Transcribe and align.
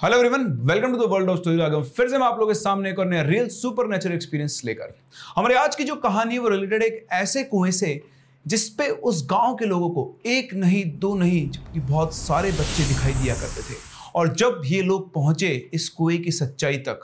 Hello 0.00 0.16
everyone 0.16 0.44
welcome 0.62 0.92
to 0.92 0.98
the 0.98 1.08
world 1.10 1.30
of 1.30 1.38
story 1.38 1.60
आगम 1.60 1.82
फिर 1.82 2.08
से 2.08 2.18
मैं 2.18 2.26
आप 2.26 2.38
लोगों 2.38 2.46
के 2.46 2.58
सामने 2.58 2.90
एक 2.90 2.98
और 2.98 3.06
नया 3.06 3.22
रियल 3.22 3.48
सुपर 3.48 3.86
नेचुरल 3.86 4.14
एक्सपीरियंस 4.14 4.60
लेकर। 4.64 4.94
हमारे 5.36 5.54
आज 5.54 5.76
की 5.76 5.84
जो 5.84 5.96
कहानी 5.96 6.34
है, 6.34 6.40
वो 6.40 6.48
रिलेटेड 6.48 6.82
एक 6.82 7.06
ऐसे 7.12 7.42
कुएँ 7.44 7.72
से, 7.72 8.00
जिसपे 8.46 8.88
उस 8.88 9.26
गाँव 9.30 9.54
के 9.54 9.64
लोगों 9.64 9.88
को 9.90 10.16
एक 10.26 10.54
नहीं, 10.54 10.84
दो 10.98 11.14
नहीं, 11.14 11.50
जबकि 11.50 11.80
बहुत 11.80 12.14
सारे 12.14 12.52
बच्चे 12.52 12.88
दिखाई 12.88 13.12
दिया 13.12 13.34
करते 13.34 13.62
थे। 13.62 13.76
और 14.14 14.34
जब 14.34 14.62
ये 14.66 14.82
लोग 14.82 15.12
पहुँचे 15.14 15.50
इस 15.74 15.88
कुएँ 15.88 16.18
की 16.18 16.32
सच्चाई 16.32 16.78
तक 16.78 17.00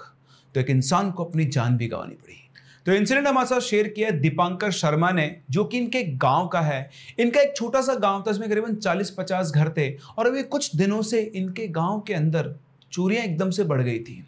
तो 0.54 0.60
एक 0.60 0.70
इंसान 0.70 1.10
को 1.10 1.24
अपनी 1.24 1.44
जान 1.46 1.76
भी 1.76 1.88
गंवानी 1.88 2.14
पड़ी। 2.14 2.40
तो 2.86 2.92
इंसिडेंट 2.92 3.26
हमारे 3.26 3.46
साथ 3.46 3.60
शेयर 3.60 3.88
किया 3.88 4.08
है 4.08 4.20
दीपांकर 4.20 4.70
शर्मा 4.72 5.10
ने, 5.10 5.36
जो 5.50 5.64
कि 5.64 5.78
इनके 5.78 6.02
गाँव 6.02 6.48
का 6.48 6.60
है। 6.60 6.90
इनका 7.18 7.40
एक 7.40 7.56
छोटा 7.56 7.80
सा 7.80 7.94
गाँव 7.94 8.24
था, 8.26 8.30
इसमें 8.30 8.48
करीबन 8.48 8.74
40-50 8.76 9.50
घर 9.50 9.68
थे। 9.68 9.90
और 10.18 10.26
अभी 10.26 10.42
कुछ 10.42 10.76
दिनों 10.76 11.02
से 11.02 11.22
इनके 11.22 11.68
गाँव 11.68 12.00
के 12.00 12.14
अंदर 12.14 12.54
चोरियाँ 12.94 13.24
एकदम 13.24 13.50
से 13.50 13.64
बढ़ 13.64 13.82
गई 13.82 13.98
थी। 13.98 14.24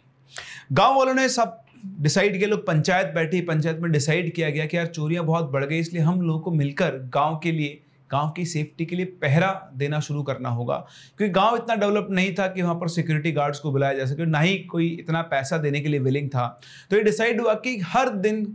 गाँव 0.71 0.97
वालों 0.97 1.13
ने 1.13 1.27
सब 1.29 1.57
डिसाइड 2.01 2.37
किया, 2.37 2.49
लोग 2.49 2.65
पंचायत 2.67 3.11
बैठी, 3.15 3.41
पंचायत 3.41 3.79
में 3.79 3.91
डिसाइड 3.91 4.33
किया 4.33 4.49
गया 4.49 4.65
कि 4.65 4.77
यार 4.77 4.87
चोरियाँ 4.87 5.23
बहुत 5.25 5.51
बढ़ 5.51 5.65
गई, 5.65 5.79
इसलिए 5.79 6.01
हम 6.01 6.21
लोगों 6.21 6.39
को 6.39 6.51
मिलकर 6.51 6.97
गाँव 7.13 7.39
के 7.43 7.51
लिए, 7.51 7.79
गाँव 8.09 8.29
की 8.29 8.45
सेफ्टी 8.45 8.85
के 8.85 8.95
लिए 8.95 9.05
पहरा 9.21 9.49
देना 9.75 9.99
शुरू 9.99 10.23
करना 10.23 10.49
होगा। 10.49 10.75
क्योंकि 11.17 11.31
गाँव 11.33 11.55
इतना 11.55 11.75
डेवलप 11.75 12.07
नहीं 12.11 12.33
था 12.33 12.47
कि 12.47 12.61
वहाँ 12.61 12.75
पर 12.75 12.87
सिक्योरिटी 12.87 13.31
गार्ड्स 13.31 13.59
को 13.59 13.71
बुलाया 13.71 13.93
जा 13.93 14.05
सके, 14.05 14.25
ना 14.25 14.39
ही 14.39 14.57
कोई 14.65 14.87
इतना 14.89 15.21
पैसा 15.21 15.57
देने 15.57 15.79
के 15.79 15.89
लिए 15.89 15.99
विलिंग 15.99 16.29
था। 16.29 16.47
तो 16.89 16.95
ये 16.95 17.03
डिसाइड 17.03 17.41
हुआ 17.41 17.53
कि 17.53 17.77
हर 17.79 18.09
दिन 18.09 18.45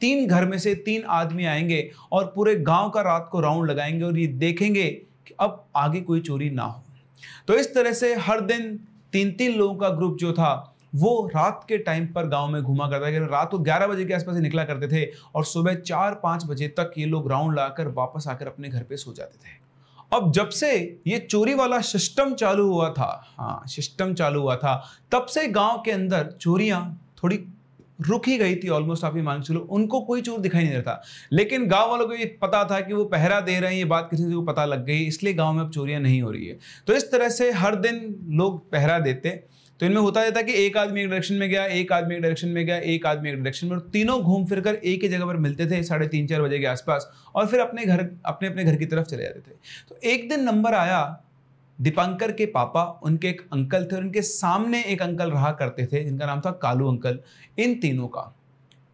तीन 0.00 0.26
घर 0.26 0.44
में 0.46 0.58
से 0.58 0.74
तीन 0.74 1.04
आदमी 1.10 1.44
आएँगे 1.44 1.90
और 2.12 2.32
पूरे 2.34 2.54
गाँव 2.56 2.90
का 2.90 3.00
रात 3.00 3.28
को 3.32 3.40
राउंड 3.40 3.70
लगाएँगे 3.70 4.04
और 4.04 4.18
ये 4.18 4.26
देखेंगे 4.26 4.88
कि 5.26 5.34
अब 5.40 5.64
आगे 5.76 6.00
कोई 6.00 6.20
चोरी 6.20 6.50
ना 6.50 6.62
हो। 6.62 6.82
तो 7.48 7.54
इस 7.54 7.74
तरह 7.74 7.92
से 7.92 8.14
हर 8.14 8.40
दिन 8.40 8.78
तीन 9.12 9.30
तीन 9.32 9.56
लोगों 9.56 9.74
का 9.74 9.88
ग्रुप 9.88 10.16
जो 10.18 10.32
था, 10.32 10.74
वो 10.94 11.26
रात 11.26 11.64
के 11.68 11.78
टाइम 11.78 12.06
पर 12.06 12.26
गाँव 12.28 12.48
में 12.48 12.62
घुमा 12.62 12.88
करता 12.90 13.10
था। 13.12 13.26
रात 13.26 13.50
को 13.50 13.58
ग्यारह 13.58 13.86
बजे 13.86 14.04
के 14.04 14.14
आसपास 14.14 14.36
ही 14.36 14.42
निकला 14.42 14.64
करते 14.64 14.88
थे 14.88 15.04
और 15.34 15.44
सुबह 15.44 15.74
चार 15.74 16.14
पाँच 16.22 16.44
बजे 16.46 16.68
तक 16.68 16.92
ये 16.98 17.06
लोग 17.06 17.30
राउंड 17.30 17.56
लाकर 17.56 17.88
वापस 17.88 18.28
आकर 18.28 18.46
अपने 18.46 18.68
घर 18.68 18.82
पे 18.82 18.96
सो 18.96 19.12
जाते 19.12 19.38
थे। 19.38 19.56
अब 20.12 20.30
जब 20.32 20.48
से 20.48 20.70
ये 21.06 21.18
चोरी 21.20 21.54
वाला 21.54 21.80
सिस्टम 21.80 22.34
चालू 22.34 22.68
हुआ 22.68 22.88
था 22.90 23.10
हाँ 23.38 23.62
सिस्टम 23.66 24.14
चालू 24.14 24.40
हुआ 24.40 24.56
था, 24.56 24.82
तब 25.12 25.26
से 25.26 25.46
गाँव 25.48 25.82
के 25.84 25.90
अंदर 25.90 26.30
चोरियाँ 26.40 26.80
थोड़ी 27.22 27.36
रुक 27.98 28.28
ही 28.28 28.36
गई 28.38 28.54
थी 28.54 28.68
ऑलमोस्ट 28.68 29.04
आप 29.04 29.16
ही 29.16 29.22
मान 29.22 29.42
चलो 29.42 29.60
उनको 29.60 30.00
कोई 30.00 30.22
चोर 30.22 30.38
दिखाई 30.40 30.62
नहीं 30.62 30.72
देता। 30.72 31.02
लेकिन 31.32 31.66
गाँव 31.68 31.90
वालों 31.90 32.06
को 32.06 32.14
ये 32.14 32.24
पता 32.42 32.64
था 32.64 32.80
कि 32.80 32.94
वो 32.94 33.04
पहरा 33.06 33.40
दे 33.40 33.58
रहे 33.60 33.70
हैं, 33.70 33.78
ये 33.78 33.84
बात 33.86 34.08
किसी 34.10 34.32
को 34.32 34.42
पता 34.42 34.64
लग 34.64 34.84
गई, 34.86 35.04
इसलिए 35.04 35.34
गाँव 35.34 35.52
में 35.52 35.62
अब 35.62 35.70
चोरियाँ 35.70 36.00
नहीं 36.00 36.20
हो 36.22 36.30
रही 36.30 36.46
है। 36.46 36.58
तो 36.86 36.92
इस 36.92 37.10
तरह 37.12 37.28
से 37.28 37.50
हर 37.52 37.76
दिन 37.76 38.16
लोग 38.32 38.70
पहरा 38.72 38.98
देते 39.00 39.30
तो 39.80 39.86
इनमें 39.86 40.00
होता 40.00 40.22
रहता 40.22 40.42
कि 40.42 40.52
एक 40.56 40.76
आदमी 40.76 41.00
एक 41.00 41.08
डायरेक्शन 41.08 41.34
में 41.34 41.48
गया, 41.50 41.64
एक 41.64 41.92
आदमी 41.92 42.14
एक 42.14 42.22
डायरेक्शन 42.22 42.48
में 42.48 42.64
गया, 42.66 42.76
एक 42.76 43.06
आदमी 43.06 43.28
एक 43.28 43.34
डायरेक्शन 43.34 43.66
में 43.66 43.78
तीनों 43.90 44.20
घूम 44.20 44.46
फिर 44.46 44.60
कर 44.60 44.74
एक 44.74 45.02
ही 45.02 45.08
जगह 45.08 45.26
पर 45.26 45.36
मिलते 45.36 45.66
थे, 45.66 45.82
साढ़े 45.82 46.06
तीन 46.08 46.26
चार 46.26 46.42
बजे 46.42 46.58
के 46.58 46.66
आसपास। 46.66 47.08
और 47.34 47.46
फिर 47.46 47.60
अपने 47.60 47.84
घर, 47.84 48.06
अपने 48.26 48.48
अपने 48.48 48.64
घर 48.64 48.76
की 48.76 48.86
तरफ़ 48.86 49.06
चले 49.06 49.22
जाते 49.22 49.40
थे। 49.40 49.54
तो 49.88 49.98
एक 50.04 50.28
दिन 50.28 50.42
नंबर 50.44 50.74
आया 50.74 51.00
दीपांकर 51.80 52.32
के 52.32 52.46
पापा, 52.46 52.84
उनके 53.02 53.28
एक 53.28 53.40
अंकल 53.52 53.84
थे 53.84 53.96
और 53.96 54.02
उनके 54.02 54.22
सामने 54.22 54.82
एक 54.82 55.02
अंकल 55.02 55.30
रहा 55.30 55.52
करते 55.52 55.86
थे, 55.86 56.04
जिनका 56.04 56.26
नाम 56.26 56.40
था 56.40 56.50
कालू 56.50 56.88
अंकल। 56.88 57.18
इन 57.58 57.74
तीनों 57.74 58.08
का 58.08 58.34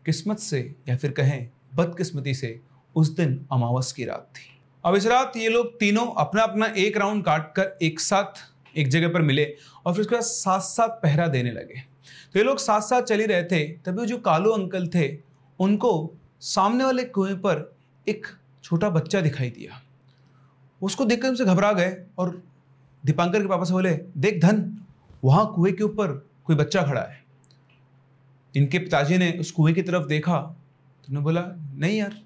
किस्मत 0.07 0.39
से 0.39 0.75
या 0.89 0.97
फिर 0.97 1.11
कहें 1.11 1.49
बदकिस्मती 1.75 2.35
से 2.35 2.61
उस 2.97 3.09
दिन 3.09 3.47
अमावस 3.53 3.93
की 3.93 4.05
रात 4.05 4.29
थी। 4.37 4.61
अब 4.85 4.95
इस 4.95 5.07
रात 5.07 5.33
ये 5.37 5.49
लोग 5.49 5.79
तीनों 5.81 6.07
अपना 6.07 6.43
अपना 6.43 6.67
एक 6.67 6.97
राउंड 6.97 7.25
काट 7.25 7.53
कर 7.55 7.79
एक 7.83 8.01
साथ 8.01 8.53
एक 8.79 8.89
जगह 8.89 9.09
पर 9.09 9.23
मिले 9.23 9.55
और 9.87 9.93
फिर 9.93 10.01
उसके 10.01 10.15
बाद 10.15 10.23
साथ 10.23 10.61
साथ 10.61 10.89
पहरा 10.89 11.27
देने 11.27 11.51
लगे। 11.51 11.81
तो 12.33 12.39
ये 12.39 12.45
लोग 12.45 12.59
साथ 12.59 12.81
साथ 12.81 13.03
चली 13.03 13.27
रहे 13.27 13.43
थे, 13.43 13.65
तभी 13.65 14.07
जो 14.07 14.19
कालू 14.19 14.51
अंकल 14.51 14.87
थे, 14.87 15.19
उनको 15.61 16.15
सामने 16.41 16.85
वाले 16.85 17.05
कुएँ 17.05 17.35
पर 17.35 17.77
एक 18.09 18.27
छोटा 18.65 18.91
बच्चा 18.91 19.21
दिखाई 19.21 19.51
दिया। 19.51 19.81
उसको 20.83 21.05
देखकर 21.05 21.29
उनसे 21.29 21.45
घबरा 21.45 21.73
गए 21.73 21.97
और 22.19 22.43
दीपांकर 23.07 23.43
के 23.43 23.49
पापा 23.49 23.65
से 23.65 23.73
बोले, 23.73 24.01
देख 24.17 24.43
धन, 24.43 24.79
वहाँ 25.25 25.53
कुएँ 25.57 25.73
के 25.73 25.85
ऊपर 25.85 26.29
कोई 26.45 26.57
बच्चा 26.57 26.83
खड़ा 26.83 27.01
है। 27.01 27.25
इनके 28.57 28.79
पिताजी 28.79 29.19
ने 29.19 29.33
उस 29.41 29.51
कुएँ 29.51 29.75
की 29.75 29.83
तरफ़ 29.83 30.07
देखा 30.07 30.39
तो 30.39 31.09
उन्होंने 31.09 31.25
बोला, 31.25 31.43
नहीं 31.75 31.99
यार, 31.99 32.21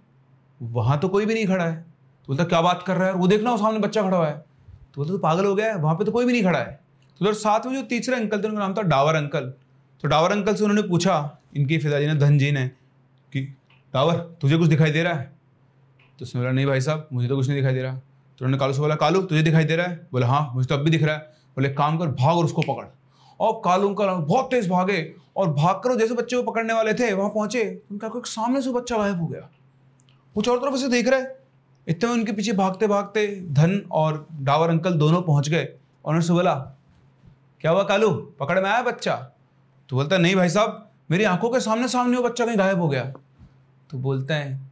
वहाँ 0.62 0.98
तो 0.98 1.08
कोई 1.08 1.26
भी 1.26 1.34
नहीं 1.34 1.46
खड़ा 1.46 1.64
है। 1.64 1.76
तो 1.76 2.24
बोलता, 2.28 2.44
क्या 2.44 2.60
बात 2.60 2.84
कर 2.86 2.96
रहा 2.96 3.08
है? 3.08 3.14
वो 3.14 3.26
देखना 3.26 3.50
वो 3.50 3.56
सामने 3.56 3.78
बच्चा 3.78 4.02
खड़ा 4.02 4.16
हुआ 4.16 4.26
है। 4.26 4.34
तो 4.34 4.92
बोलता 4.96 5.12
तो 5.12 5.18
पागल 5.18 5.44
हो 5.44 5.54
गया 5.54 5.66
है, 5.66 5.76
वहाँ 5.76 5.94
पे 5.94 6.04
तो 6.04 6.12
कोई 6.12 6.24
भी 6.24 6.32
नहीं 6.32 6.42
खड़ा 6.42 6.58
है। 6.58 6.80
तो 7.18 7.24
उधर 7.24 7.34
साथ 7.34 7.66
में 7.66 7.74
जो 7.74 7.82
तीसरे 7.82 8.16
अंकल 8.16 8.42
थे, 8.42 8.48
उनका 8.48 8.58
नाम 8.58 8.74
था 8.74 8.82
डावर 8.82 9.14
अंकल। 9.14 9.52
तो 10.02 10.08
डावर 10.08 10.32
अंकल 10.32 10.54
से 10.54 10.64
उन्होंने 10.64 10.88
पूछा, 10.88 11.38
इनके 11.56 11.78
पिताजी 11.78 12.06
ने, 12.06 12.14
धन 12.14 12.38
जी 12.38 12.52
ने, 12.52 12.68
कि, 13.32 13.40
डावर, 13.94 14.16
तुझे 14.16 14.56
कुछ 14.56 14.68
दिखाई 14.68 14.90
दे 14.90 15.02
रहा 15.02 15.14
है? 15.14 15.32
तो 16.18 16.22
उसने 16.22 16.40
बोला, 16.40 16.52
नहीं 16.52 16.66
भाई 16.66 16.80
साहब, 16.80 17.08
मुझे 17.12 17.28
तो 17.28 17.36
कुछ 17.36 17.48
नहीं 17.48 17.58
दिखाई 17.58 17.74
दे 17.74 17.82
रहा। 17.82 18.00
तो 18.38 18.44
उन्होंने 18.44 18.60
कालू 18.60 18.72
से 18.72 18.80
बोला, 18.80 18.94
कालू, 18.94 19.22
तुझे 19.22 19.42
दिखाई 19.42 19.64
दे 19.64 19.76
रहा 19.76 19.86
है? 19.86 20.08
बोले 20.12 20.26
हाँ 20.26 20.52
मुझे 20.54 20.66
तो 20.66 20.74
अब 20.74 20.80
भी 20.80 20.90
दिख 20.90 21.02
रहा 21.02 21.14
है। 21.14 21.20
बोले, 21.56 21.68
काम 21.68 21.98
कर, 21.98 22.06
भाग 22.06 22.36
और 22.36 22.44
उसको 22.44 22.62
पकड़। 22.62 22.86
और 23.40 23.62
कालू 23.64 23.94
का 23.94 24.14
बहुत 24.14 24.50
तेज 24.50 24.68
भागे 24.68 25.14
और 25.36 25.52
भाग 25.52 25.74
कर 25.74 25.96
जैसे 25.96 26.14
बच्चे 26.14 26.36
को 26.36 26.42
पकड़ने 26.42 26.74
वाले 26.74 26.94
थे, 26.94 27.12
वहाँ 27.12 27.30
पहुँचे, 27.30 27.82
उनका 27.90 28.08
कोई 28.08 28.22
सामने 28.24 28.62
से 28.62 28.72
बच्चा 28.72 28.98
गायब 28.98 29.20
हो 29.20 29.26
गया। 29.26 29.48
वो 30.36 30.42
चारों 30.42 30.58
तरफ़ 30.58 30.76
से 30.76 30.88
देख 30.88 31.08
रहे 31.08 31.24
इतने 31.88 32.10
में 32.10 32.16
उनके 32.16 32.32
पीछे 32.32 32.52
भागते 32.52 32.86
भागते 32.86 33.26
धन 33.40 33.82
और 33.90 34.26
डावर 34.32 34.68
अंकल 34.68 34.92
दोनों 34.92 35.22
पहुँच 35.22 35.48
गए 35.48 35.64
और 36.04 36.14
उन्होंने 36.14 36.34
बोला, 36.34 36.54
क्या 37.60 37.70
हुआ 37.70 37.82
कालू? 37.82 38.10
पकड़ 38.10 38.60
में 38.60 38.70
आया 38.70 38.82
बच्चा? 38.82 39.14
तो 39.88 39.96
बोलता 39.96 40.18
नहीं 40.18 40.36
भाई 40.36 40.48
साहब, 40.48 40.90
मेरी 41.10 41.24
आँखों 41.24 41.50
के 41.50 41.60
सामने 41.60 41.88
सामने 41.88 42.16
वो 42.16 42.22
बच्चा 42.22 42.46
कहीं 42.46 42.58
गायब 42.58 42.80
हो 42.80 42.88
गया। 42.88 43.12
तो 43.90 43.98
बोलते 43.98 44.34
हैं 44.34 44.67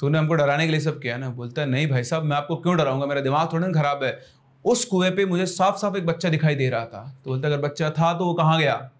तूने 0.00 0.18
हमको 0.18 0.34
डराने 0.34 0.64
के 0.64 0.70
लिए 0.70 0.80
सब 0.80 1.00
किया 1.00 1.16
ना? 1.16 1.28
बोलता 1.28 1.62
है, 1.62 1.68
नहीं 1.68 1.86
भाई 1.86 2.04
साहब, 2.04 2.22
मैं 2.22 2.36
आपको 2.36 2.56
क्यों 2.56 2.76
डराऊँगा? 2.76 3.06
मेरा 3.06 3.20
दिमाग 3.20 3.52
थोड़ा 3.52 3.66
ना 3.66 3.72
खराब 3.72 4.04
है। 4.04 4.20
उस 4.64 4.84
कुएँ 4.84 5.10
पे 5.10 5.26
मुझे 5.26 5.46
साफ़ 5.46 5.76
साफ़ 5.76 5.96
एक 5.96 6.06
बच्चा 6.06 6.28
दिखाई 6.28 6.54
दे 6.54 6.70
रहा 6.70 6.84
था। 6.84 7.20
तो 7.24 7.30
बोलता 7.30 7.48
अगर 7.48 7.58
बच्चा 7.58 7.90
था 7.90 8.14
तो 8.14 8.24
वो 8.24 8.34
कहाँ 8.34 8.58
गया? 8.58 8.90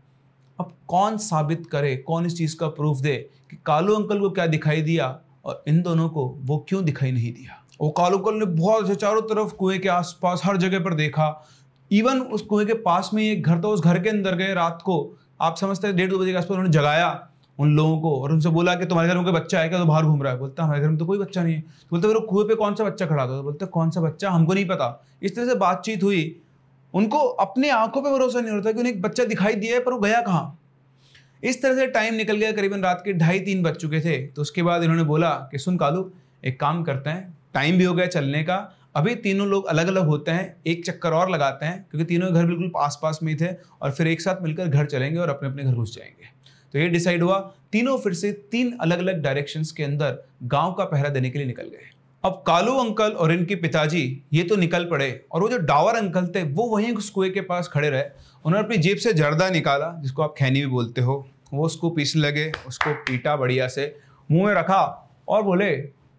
अब 0.60 0.72
कौन 0.88 1.16
साबित 1.16 1.66
करे, 1.72 1.96
कौन 1.96 2.26
इस 2.26 2.38
चीज़ 2.38 2.56
का 2.56 2.68
प्रूफ 2.68 2.98
दे 2.98 3.30
कि 3.50 3.58
कालू 3.66 3.94
अंकल 3.94 4.20
को 4.20 4.30
क्या 4.30 4.46
दिखाई 4.46 4.82
दिया 4.82 5.20
और 5.44 5.64
इन 5.68 5.82
दोनों 5.82 6.08
को 6.08 6.38
वो 6.40 6.66
क्यों 6.68 6.84
दिखाई 6.84 7.12
नहीं 7.12 7.32
दिया? 7.32 7.64
वो 7.80 7.90
कालू 7.90 8.18
अंकल 8.18 8.34
ने 8.34 8.44
बहुत 8.44 8.82
अच्छे 8.82 8.94
चारों 8.94 9.22
तरफ़ 9.22 9.52
कुएँ 9.52 9.78
के 9.78 9.88
आसपास 9.88 10.42
हर 10.44 10.56
जगह 10.56 10.80
पर 10.80 10.94
देखा। 10.94 11.46
इवन 11.92 12.20
उस 12.20 12.42
कुएँ 12.42 12.66
के 12.66 12.74
पास 12.74 13.10
में 13.14 13.22
एक 13.22 13.42
घर 13.42 13.60
था, 13.60 13.68
उस 13.68 13.80
घर 13.80 13.98
के 13.98 14.08
अंदर 14.08 14.34
गए 14.34 14.54
रात 14.54 14.82
को। 14.84 15.16
आप 15.40 15.56
समझते 15.56 15.86
हैं, 15.86 15.96
डेढ़ 15.96 16.10
दो 16.10 16.18
बजे 16.18 16.32
के 16.32 16.38
आसपास 16.38 16.50
उन्होंने 16.50 16.70
जगाया। 16.70 17.29
उन 17.58 17.76
लोगों 17.76 18.00
को 18.00 18.22
और 18.22 18.32
उनसे 18.32 18.48
बोला 18.48 18.74
कि 18.74 18.86
तुम्हारे 18.86 19.08
घर 19.08 19.14
में 19.14 19.24
कोई 19.24 19.32
बच्चा 19.32 19.60
है 19.60 19.68
क्या? 19.68 19.78
तो 19.78 19.84
बाहर 19.84 20.04
घूम 20.04 20.22
रहा 20.22 20.32
है। 20.32 20.38
बोलता, 20.38 20.64
हमारे 20.64 20.80
घर 20.80 20.88
में 20.88 20.98
तो 20.98 21.06
कोई 21.06 21.18
बच्चा 21.18 21.42
नहीं 21.42 21.54
है। 21.54 21.60
तो 21.60 21.66
बोलते 21.90 22.08
फिर 22.08 22.18
कुएँ 22.18 22.48
पे 22.48 22.54
कौन 22.54 22.74
सा 22.74 22.84
बच्चा 22.84 23.06
खड़ा 23.06 23.22
था? 23.22 23.36
तो 23.36 23.42
बोलते, 23.42 23.66
कौन 23.66 23.90
सा 23.90 24.00
बच्चा? 24.00 24.30
हमको 24.30 24.54
नहीं 24.54 24.66
पता। 24.66 25.04
इस 25.22 25.36
तरह 25.36 25.46
से 25.46 25.54
बातचीत 25.54 26.02
हुई। 26.02 26.40
उनको 26.94 27.18
अपने 27.18 27.70
आँखों 27.70 28.02
पे 28.02 28.10
भरोसा 28.10 28.40
नहीं 28.40 28.52
होता 28.52 28.72
कि 28.72 28.78
उन्हें 28.78 28.92
एक 28.92 29.02
बच्चा 29.02 29.24
दिखाई 29.24 29.54
दिया 29.54 29.74
है, 29.74 29.80
पर 29.80 29.92
वो 29.92 29.98
गया 29.98 30.20
कहाँ? 30.20 30.58
इस 31.44 31.62
तरह 31.62 31.74
से 31.74 31.86
टाइम 31.86 32.14
निकल 32.14 32.36
गया, 32.36 32.52
करीबन 32.52 32.80
रात 32.80 33.02
के 33.04 33.12
ढाई 33.12 33.40
तीन 33.40 33.62
बज 33.62 33.74
चुके 33.74 34.00
थे। 34.00 34.26
तो 34.26 34.42
उसके 34.42 34.62
बाद 34.62 34.82
इन्होंने 34.82 35.02
बोला 35.02 35.30
कि, 35.30 35.58
सुन 35.58 35.76
कालू, 35.76 36.12
एक 36.44 36.60
काम 36.60 36.82
करते 36.82 37.10
हैं। 37.10 37.38
टाइम 37.54 37.78
भी 37.78 37.84
हो 37.84 37.94
गया 37.94 38.06
चलने 38.06 38.42
का। 38.42 38.76
अभी 38.96 39.14
तीनों 39.14 39.46
लोग 39.46 39.66
अलग 39.66 39.86
अलग 39.86 40.06
होते 40.06 40.30
हैं, 40.30 40.56
एक 40.66 40.86
चक्कर 40.86 41.10
और 41.10 41.30
लगाते 41.30 41.66
हैं, 41.66 41.86
क्योंकि 41.90 42.04
तीनों 42.04 42.34
घर 42.34 42.46
बिल्कुल 42.46 42.72
आस 42.76 42.98
पास 43.02 43.20
में 43.22 43.34
ही 43.34 43.46
थे 43.46 43.56
और 43.82 43.90
फिर 43.90 44.06
एक 44.06 44.20
साथ 44.20 44.42
मिलकर 44.42 44.66
घर 44.66 44.86
चलेंगे 44.86 45.18
और 45.18 45.28
अपने 45.28 45.48
अपने 45.48 45.64
घर 45.64 45.74
घुस 45.74 45.96
जाएँगे। 45.96 46.39
तो 46.72 46.78
ये 46.78 46.88
डिसाइड 46.88 47.22
हुआ, 47.22 47.54
तीनों 47.72 47.98
फिर 47.98 48.14
से 48.14 48.32
तीन 48.32 48.78
अलग 48.80 48.98
अलग 48.98 49.22
डायरेक्शन 49.22 49.62
के 49.76 49.84
अंदर 49.84 50.18
गाँव 50.42 50.72
का 50.72 50.84
पहरा 50.84 51.08
देने 51.08 51.30
के 51.30 51.38
लिए 51.38 51.46
निकल 51.46 51.62
गए। 51.62 51.90
अब 52.24 52.44
कालू 52.46 52.72
अंकल 52.72 53.10
और 53.10 53.32
इनके 53.32 53.54
पिताजी, 53.54 54.22
ये 54.32 54.42
तो 54.42 54.56
निकल 54.56 54.84
पड़े 54.84 55.26
और 55.32 55.42
वो 55.42 55.48
जो 55.48 55.58
डावर 55.58 55.94
अंकल 55.94 56.26
थे, 56.26 56.42
वो 56.42 56.64
वहीं 56.64 56.92
उस 56.92 57.10
कुएँ 57.10 57.30
के 57.30 57.40
पास 57.40 57.68
खड़े 57.68 57.90
रहे। 57.90 58.02
उन्होंने 58.44 58.64
अपनी 58.64 58.76
जेब 58.76 58.96
से 58.96 59.12
जर्दा 59.12 59.50
निकाला, 59.50 59.96
जिसको 60.00 60.22
आप 60.22 60.34
खैनी 60.38 60.60
भी 60.60 60.66
बोलते 60.66 61.00
हो। 61.00 61.28
वो 61.54 61.64
उसको 61.64 61.90
पीसने 61.90 62.22
लगे, 62.22 62.52
उसको 62.68 62.94
पीटा 62.94 63.36
बढ़िया 63.36 63.68
से, 63.68 63.96
मुँह 64.30 64.46
में 64.46 64.54
रखा 64.54 65.10
और 65.28 65.42
बोले, 65.42 65.70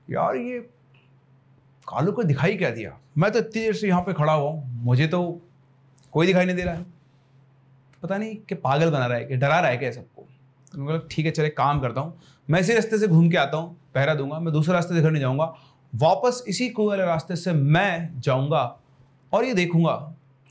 यार 0.10 0.36
ये 0.36 0.60
कालू 1.88 2.12
को 2.12 2.24
दिखाई 2.24 2.56
क्या 2.56 2.70
दिया? 2.70 3.00
मैं 3.18 3.32
तो 3.32 3.40
इतनी 3.40 3.62
देर 3.62 3.74
से 3.74 3.88
यहाँ 3.88 4.02
पे 4.02 4.14
खड़ा 4.14 4.34
हुआ 4.34 4.64
मुझे 4.66 5.08
तो 5.08 5.42
कोई 6.12 6.28
दिखाई 6.28 6.46
नहीं 6.46 6.56
दे 6.56 6.64
रहा 6.64 6.74
है। 6.74 6.86
पता 8.04 8.18
नहीं 8.18 8.36
कि 8.36 8.56
पागल 8.56 8.90
बना 8.90 9.06
रहा 9.06 9.18
है 9.18 9.26
कि, 9.26 9.36
डरा 9.36 9.60
रहा 9.60 9.70
है 9.70 9.78
क्या 9.78 9.92
सबको? 9.92 10.21
तो 10.72 10.82
मैं 10.82 11.00
ठीक 11.12 11.26
है, 11.26 11.32
चले 11.32 11.50
काम 11.50 11.80
करता 11.82 12.02
हूँ। 12.02 12.20
मैं 12.48 12.60
इसी 12.60 12.74
रास्ते 12.74 12.98
से 12.98 13.08
घूम 13.08 13.30
के 13.30 13.38
आता 13.38 13.58
हूँ, 13.58 13.76
पहरा 13.96 14.14
दूँगा, 14.16 14.40
मैं 14.40 14.54
दूसरे 14.54 14.74
रास्ते 14.74 14.96
से 14.96 15.02
घर 15.02 15.12
नहीं 15.12 15.22
जाऊँगा। 15.22 15.54
वापस 15.94 16.44
इसी 16.48 16.68
कुएँ 16.70 16.88
वाले 16.88 17.06
रास्ते 17.06 17.36
से 17.36 17.54
मैं 17.54 18.22
जाऊँगा 18.22 18.64
और 19.32 19.46
ये 19.46 19.54
देखूँगा 19.54 19.94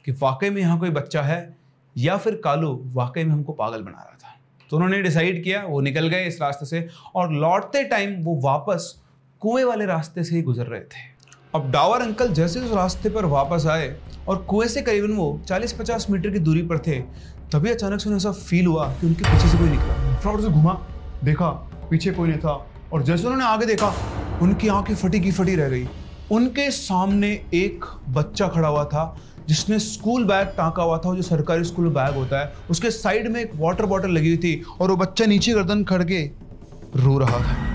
कि 0.05 0.13
वाकई 0.13 0.51
में 0.51 0.61
यहाँ 0.63 0.79
कोई 0.79 0.91
बच्चा 0.91 1.23
है 1.23 1.57
या 1.97 2.17
फिर 2.17 2.41
कालू 2.45 2.73
वाकई 2.95 3.25
में 3.25 3.33
हमको 3.33 3.53
पागल 3.53 3.83
बना 3.83 3.99
रहा 3.99 4.17
था। 4.17 4.37
तो 4.71 4.77
उन्होंने 4.77 5.01
डिसाइड 5.03 5.43
किया, 5.45 5.63
वो 5.63 5.81
निकल 5.81 6.09
गए 6.09 6.27
इस 6.27 6.41
रास्ते 6.43 6.67
से 6.67 6.87
और 7.15 7.33
लौटते 7.33 7.83
टाइम 7.85 8.21
वो 8.23 8.39
वापस 8.43 8.95
कुएँ 9.43 9.65
वाले 9.65 9.87
रास्ते 9.87 10.25
से 10.25 10.37
ही 10.37 10.43
गुजर 10.43 10.67
रहे 10.67 10.81
थे। 10.81 11.09
अब 11.55 11.71
डावर 11.71 12.01
अंकल 12.01 12.33
जैसे 12.33 12.61
उस 12.61 12.73
रास्ते 12.73 13.11
पर 13.11 13.25
वापस 13.27 13.67
आए 13.67 13.95
और 14.29 14.43
कुएँ 14.43 14.69
से 14.69 14.83
करीबन 14.83 15.13
वो 15.13 15.41
40-50 15.47 16.09
मीटर 16.11 16.31
की 16.31 16.39
दूरी 16.39 16.63
पर 16.63 16.79
थे 16.79 16.99
तभी 17.53 17.71
अचानक 17.71 18.01
से 18.01 18.09
उन्हें 18.09 18.17
ऐसा 18.17 18.31
फील 18.33 18.67
हुआ 18.67 18.87
कि 19.01 19.07
उनके 19.07 19.25
पीछे 19.25 19.49
से 19.49 19.59
कोई 19.59 19.69
निकला। 19.69 20.19
फ्रॉड 20.19 20.41
से 20.41 20.49
घुमा, 20.49 20.73
देखा, 21.25 21.49
पीछे 21.91 22.11
कोई 22.11 22.29
नहीं 22.29 22.39
था 22.39 22.53
और 22.93 23.03
जैसे 23.03 23.25
उन्होंने 23.25 23.45
आगे 23.45 23.67
देखा, 23.67 23.93
उनकी 24.43 24.69
आँखें 24.69 24.95
फटी 24.95 25.21
की 25.21 25.33
फटी 25.33 25.55
रह 25.55 25.69
गई। 25.69 25.89
उनके 26.33 26.71
सामने 26.71 27.29
एक 27.55 27.85
बच्चा 28.09 28.49
खड़ा 28.49 28.69
हुआ 28.69 28.85
था, 28.85 29.17
जिसने 29.49 29.79
स्कूल 29.79 30.25
बैग 30.25 30.47
टाँका 30.47 30.83
हुआ 30.83 30.99
था 30.99 31.15
जो 31.15 31.23
सरकारी 31.23 31.65
स्कूल 31.65 31.89
बैग 31.89 32.15
होता 32.15 32.41
है, 32.41 32.53
उसके 32.71 32.91
साइड 32.91 33.29
में 33.29 33.41
एक 33.41 33.53
वाटर 33.57 33.87
बॉटल 33.87 34.11
लगी 34.11 34.29
हुई 34.29 34.39
थी 34.39 34.63
और 34.81 34.91
वो 34.91 34.97
बच्चा 34.97 35.27
नीचे 35.27 35.53
गर्दन 35.53 35.85
खड़ 35.85 36.03
के 36.03 36.23
रो 36.97 37.19
रहा 37.19 37.39
था। 37.39 37.70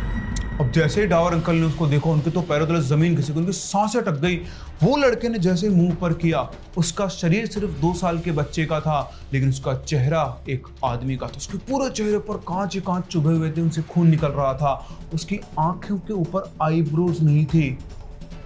अब 0.61 0.71
जैसे 0.71 1.01
ही 1.01 1.07
डावर 1.07 1.33
अंकल 1.33 1.55
ने 1.55 1.65
उसको 1.65 1.87
देखा, 1.87 2.09
उनके 2.09 2.31
तो 2.31 2.41
पैरों 2.41 2.67
तले 2.67 2.81
ज़मीन 2.81 3.15
घिसी 3.15 3.33
उनकी 3.33 3.51
साँसें 3.51 4.01
टक 4.03 4.11
गई। 4.11 4.35
वो 4.83 4.97
लड़के 4.97 5.29
ने 5.29 5.39
जैसे 5.39 5.69
मुँह 5.69 5.95
पर 5.95 6.13
किया, 6.13 6.51
उसका 6.77 7.07
शरीर 7.07 7.45
सिर्फ़ 7.45 7.71
दो 7.71 7.93
साल 7.93 8.19
के 8.19 8.31
बच्चे 8.31 8.65
का 8.65 8.79
था, 8.79 9.11
लेकिन 9.33 9.49
उसका 9.49 9.75
चेहरा 9.77 10.41
एक 10.49 10.67
आदमी 10.83 11.17
का 11.17 11.27
था। 11.27 11.37
उसके 11.37 11.57
पूरे 11.57 11.89
चेहरे 11.89 12.17
पर 12.17 12.37
कांच 12.37 12.75
ही 12.75 12.81
कांच 12.81 13.05
चुभे 13.05 13.33
हुए 13.33 13.51
थे, 13.51 13.61
उनसे 13.61 13.81
खून 13.81 14.07
निकल 14.07 14.27
रहा 14.27 14.53
था। 14.53 14.87
उसकी 15.13 15.39
आँखों 15.59 15.97
के 15.97 16.13
ऊपर 16.13 16.53
आईब्रोज 16.61 17.23
नहीं 17.23 17.45
थी। 17.45 17.77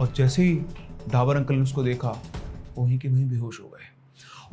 और 0.01 0.13
जैसे 0.17 0.43
ही 0.43 0.59
डावर 1.09 1.35
अंकल 1.35 1.55
ने 1.55 1.61
उसको 1.61 1.83
देखा, 1.83 2.21
वहीं 2.77 2.99
के 2.99 3.07
वहीं 3.07 3.29
बेहोश 3.29 3.59
हो 3.59 3.65
गए। 3.65 3.98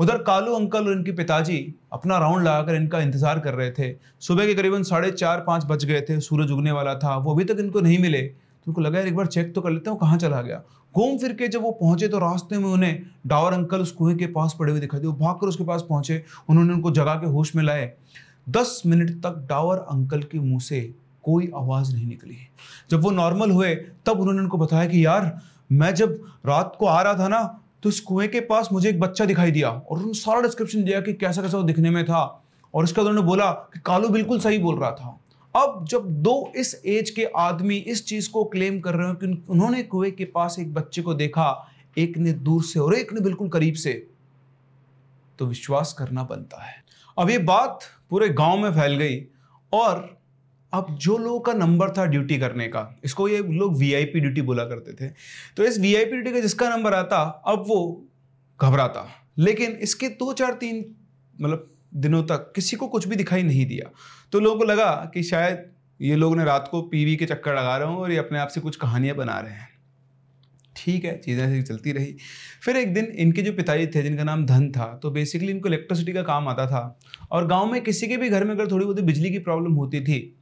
उधर 0.01 0.19
कालू 0.19 0.55
अंकल 0.55 0.87
और 0.87 0.93
इनके 0.93 1.13
पिताजी 1.13 1.75
अपना 1.93 2.19
राउंड 2.19 2.45
लगाकर 2.45 2.75
इनका 2.75 3.01
इंतज़ार 3.01 3.39
कर 3.39 3.55
रहे 3.55 3.71
थे। 3.71 3.97
सुबह 4.21 4.47
के 4.47 4.55
करीबन 4.55 4.83
साढ़े 4.83 5.11
चार, 5.11 5.45
पाँच 5.47 5.65
बज 5.65 5.85
गए 5.85 6.01
थे। 6.01 6.21
सूरज 6.21 6.51
उगने 6.51 6.73
वाला 6.73 6.95
था। 6.95 7.17
वो 7.17 7.35
अभी 7.35 7.45
तक 7.45 7.57
इनको 7.59 7.81
नहीं 7.81 7.99
मिले। 7.99 8.23
तो 8.23 8.65
उनको 8.67 8.81
लगा, 8.81 8.99
यार, 8.99 9.09
एक 9.09 9.17
बार 9.17 9.27
चेक 9.27 9.55
तो 9.55 9.61
कर 9.61 9.71
लेते 9.71 9.91
हैं, 9.91 9.97
वो 9.97 10.07
कहाँ 10.07 10.19
चला 10.19 10.43
गया? 10.43 10.63
घूम 10.95 11.19
फिर 11.19 11.33
के 11.33 11.49
जब 11.49 11.63
वो 11.63 11.71
पहुँचे 11.71 12.09
तो 12.09 12.19
रास्ते 12.19 12.59
में 12.59 12.69
उन्हें 12.69 13.03
डावर 13.27 13.53
अंकल 13.53 13.79
उस 13.79 13.93
कुएँ 13.93 14.17
के 14.17 14.27
पास 14.27 14.57
पड़े 14.59 14.73
हुए 14.73 14.81
दिखाई 14.81 15.01
दिए। 15.01 15.11
वो 15.11 15.17
भाग 15.17 15.43
उसके 15.43 15.65
पास 15.65 15.87
पहुँचे। 15.89 16.25
उन्होंने 16.49 16.73
उनको 16.73 16.91
जगा 16.91 17.15
के 17.15 17.27
होश 17.27 17.57
में 17.57 17.65
लाए। 17.65 17.93
दस 18.49 18.83
मिनट 18.87 19.11
तक 19.11 19.47
डावर 19.49 19.77
अंकल 19.77 20.23
के 20.23 20.39
मुँह 20.39 20.61
से 20.61 20.95
कोई 21.23 21.51
आवाज़ 21.57 21.95
नहीं 21.95 22.07
निकली। 22.07 22.37
जब 22.91 23.01
वो 23.01 23.11
नॉर्मल 23.11 23.51
हुए, 23.51 23.75
तब 23.75 24.21
उन्होंने 24.21 24.41
उनको 24.41 24.59
बताया 24.59 24.87
कि, 24.87 25.07
यार, 25.07 25.41
मैं 25.73 25.95
जब 25.95 26.21
रात 26.47 26.77
को 26.79 26.87
आ 26.87 27.03
रहा 27.03 27.15
था 27.15 27.29
ना 27.29 27.61
तो 27.83 27.89
इस 27.89 28.01
कुएँ 28.01 28.29
के 28.29 28.41
पास 28.41 28.69
मुझे 28.73 28.89
एक 28.89 29.01
बच्चा 29.01 29.25
दिखाई 29.25 29.51
दिया 29.51 29.71
और 29.71 29.97
उन्होंने 29.97 30.15
सारा 30.15 30.41
डिस्क्रिप्शन 30.41 30.85
दिया 30.85 31.01
कि 31.01 31.13
कैसा 31.13 31.43
कैसा 31.43 31.57
वो 31.57 31.63
दिखने 31.63 31.91
में 31.91 32.05
था। 32.05 32.43
और 32.75 32.85
उसके 32.85 33.01
बाद 33.01 33.09
उन्होंने 33.09 33.27
बोला 33.27 33.51
कि 33.51 33.81
कालू 33.87 34.09
बिल्कुल 34.09 34.41
सही 34.41 34.59
बोल 34.59 34.79
रहा 34.79 34.91
था। 34.91 35.19
अब 35.55 35.85
जब 35.89 36.09
दो 36.23 36.53
इस 36.57 36.83
एज 36.87 37.11
के 37.11 37.25
आदमी 37.37 37.77
इस 37.77 38.07
चीज़ 38.07 38.31
को 38.31 38.45
क्लेम 38.45 38.81
कर 38.81 38.95
रहे 38.95 39.09
हो 39.09 39.15
कि 39.15 39.45
उन्होंने 39.49 39.83
कुएँ 39.83 40.11
के 40.11 40.25
पास 40.25 40.57
एक 40.59 40.75
बच्चे 40.75 41.03
को 41.03 41.15
देखा, 41.15 41.69
एक 41.99 42.19
ने 42.19 42.33
दूर 42.33 42.63
से 42.63 42.81
और 42.81 42.95
एक 42.95 43.13
ने 43.13 43.21
बिल्कुल 43.21 43.49
करीब 43.49 43.75
से 43.75 43.93
तो 45.39 45.47
विश्वास 45.47 45.93
करना 45.93 46.23
बनता 46.23 46.63
है। 46.63 46.85
अब 47.19 47.31
ये 47.31 47.39
बात 47.39 47.81
पूरे 48.11 48.29
गाँव 48.29 48.59
में 48.59 48.71
फैल 48.71 48.97
गई 48.97 49.21
और 49.73 50.16
अब 50.77 50.97
जो 50.99 51.17
लोगों 51.19 51.41
का 51.41 51.53
नंबर 51.55 51.91
था 51.91 52.05
ड्यूटी 52.07 52.39
करने 52.39 52.67
का, 52.69 53.01
इसको 53.05 53.29
ये 53.29 53.39
लोग 53.41 53.77
वीआईपी 53.79 54.21
ड्यूटी 54.21 54.43
बोला 54.43 54.65
करते 54.65 54.93
थे। 54.95 55.13
तो 55.57 55.65
इस 55.65 55.79
वीआईपी 55.81 56.11
ड्यूटी 56.13 56.33
का 56.33 56.41
जिसका 56.41 56.69
नंबर 56.69 56.95
आता, 56.95 57.23
अब 57.47 57.65
वो 57.69 58.09
घबराता। 58.61 59.07
लेकिन 59.39 59.73
इसके 59.83 60.09
दो 60.09 60.33
चार 60.33 60.53
तीन 60.53 60.85
मतलब 61.37 61.71
दिनों 61.95 62.23
तक 62.23 62.53
किसी 62.55 62.77
को 62.77 62.87
कुछ 62.89 63.07
भी 63.09 63.17
दिखाई 63.17 63.43
नहीं 63.43 63.67
दिया। 63.67 63.91
तो 64.33 64.41
लोगों 64.41 64.59
को 64.59 64.65
लगा 64.65 65.11
कि 65.15 65.23
शायद 65.23 65.65
ये 66.01 66.17
लोग 66.17 66.37
ने 66.37 66.45
रात 66.45 66.69
को 66.71 66.81
पीवी 66.83 67.17
के 67.17 67.27
चक्कर 67.27 67.55
लगा 67.55 67.77
रहे 67.77 67.89
हों 67.89 67.97
और 67.97 68.13
ये 68.13 68.19
अपने 68.19 68.39
आप 68.39 68.49
से 68.49 68.61
कुछ 68.61 68.77
कहानियाँ 68.77 69.17
बना 69.17 69.39
रहे 69.41 69.53
हैं। 69.53 69.69
ठीक 70.77 71.05
है, 71.05 71.17
चीज़ें 71.19 71.43
ऐसी 71.45 71.63
चलती 71.63 71.93
रही। 71.93 72.17
फिर 72.63 72.77
एक 72.77 72.93
दिन 72.95 73.05
इनके 73.17 73.43
जो 73.43 73.53
पिताजी 73.53 73.87
थे, 73.87 74.03
जिनका 74.03 74.25
नाम 74.25 74.45
धन 74.47 74.71
था 74.73 74.87
तो 75.03 75.11
बेसिकली 75.11 75.51
इनको 75.53 75.69
इलेक्ट्रिसिटी 75.69 76.13
का 76.13 76.23
काम 76.23 76.49
आता 76.49 76.67
था। 76.67 76.99
और 77.31 77.47
गाँव 77.47 77.73
में 77.73 77.81
किसी 77.83 78.09
के 78.09 78.17
भी 78.17 78.29
घर 78.29 78.45
में 78.45 78.55
अगर 78.55 78.71
थोड़ी 78.71 78.85
बहुत 78.85 79.01
बिजली 79.03 79.31
की 79.31 79.39
प्रॉब्लम 79.41 79.73
होती 79.75 80.01
थी 80.01 80.36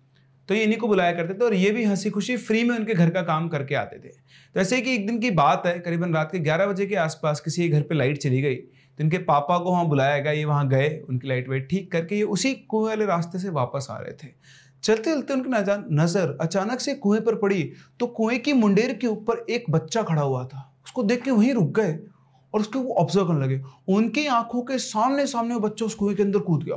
तो 0.49 0.55
ये 0.55 0.62
इन्हीं 0.62 0.79
को 0.79 0.88
बुलाया 0.88 1.12
करते 1.12 1.35
थे 1.35 1.44
और 1.44 1.55
ये 1.55 1.70
भी 1.70 1.85
हँसी 1.85 2.11
खुशी 2.11 2.37
फ्री 2.38 2.62
में 2.64 2.76
उनके 2.76 2.94
घर 2.94 3.11
का 3.11 3.23
काम 3.23 3.49
करके 3.49 3.75
आते 3.75 3.99
थे। 3.99 4.08
तो 4.08 4.61
ऐसे 4.61 4.76
ही 4.76 4.82
कि 4.82 4.94
एक 4.94 5.06
दिन 5.06 5.19
की 5.19 5.31
बात 5.32 5.67
है, 5.67 5.79
करीबन 5.79 6.14
रात 6.14 6.32
के 6.32 6.38
ग्यारह 6.41 6.67
बजे 6.67 6.87
के 6.87 6.94
आसपास 6.99 7.41
किसी 7.41 7.69
घर 7.69 7.82
पर 7.82 7.94
लाइट 7.94 8.19
चली 8.19 8.41
गई 8.43 8.55
तो 8.55 9.02
इनके 9.05 9.19
पापा 9.20 9.58
को 9.58 9.70
वहाँ 9.70 9.87
बुलाया 9.88 10.19
गया, 10.19 10.32
ये 10.32 10.44
वहाँ 10.44 10.69
गए, 10.69 10.88
उनकी 11.00 11.29
लाइट 11.29 11.49
वाइट 11.49 11.69
ठीक 11.70 11.91
करके 11.93 12.17
ये 12.17 12.23
उसी 12.25 12.52
कुएँ 12.55 12.87
वाले 12.87 13.06
रास्ते 13.06 13.38
से 13.38 13.50
वापस 13.52 13.87
आ 13.91 13.96
रहे 13.99 14.12
थे। 14.14 14.32
चलते 14.82 15.02
चलते 15.05 15.35
उनकी 15.35 15.50
नज़र 15.94 16.37
अचानक 16.41 16.81
से 16.81 16.94
कुएँ 16.96 17.20
पर 17.20 17.35
पड़ी 17.37 17.62
तो 18.00 18.06
कुएँ 18.08 18.38
की 18.38 18.52
मुंडेर 18.55 18.93
के 18.94 19.06
ऊपर 19.06 19.44
एक 19.50 19.70
बच्चा 19.70 20.02
खड़ा 20.02 20.23
हुआ 20.23 20.44
था, 20.44 20.70
उसको 20.85 21.02
देख 21.02 21.23
के 21.25 21.31
वहीं 21.31 21.52
रुक 21.55 21.70
गए 21.73 21.99
और 22.55 22.61
उसको 22.61 22.79
वो 22.81 22.94
ऑब्ज़र्व 22.94 23.26
करने 23.26 23.44
लगे। 23.44 23.61
उनकी 23.88 24.26
आँखों 24.29 24.62
के 24.62 24.79
सामने 24.81 25.26
सामने 25.26 25.55
वो 25.55 25.61
बच्चा 25.61 25.87
उस 25.87 25.94
कुएँ 25.94 26.14
के 26.17 26.23
अंदर 26.23 26.38
कूद 26.41 26.64
गया। 26.64 26.76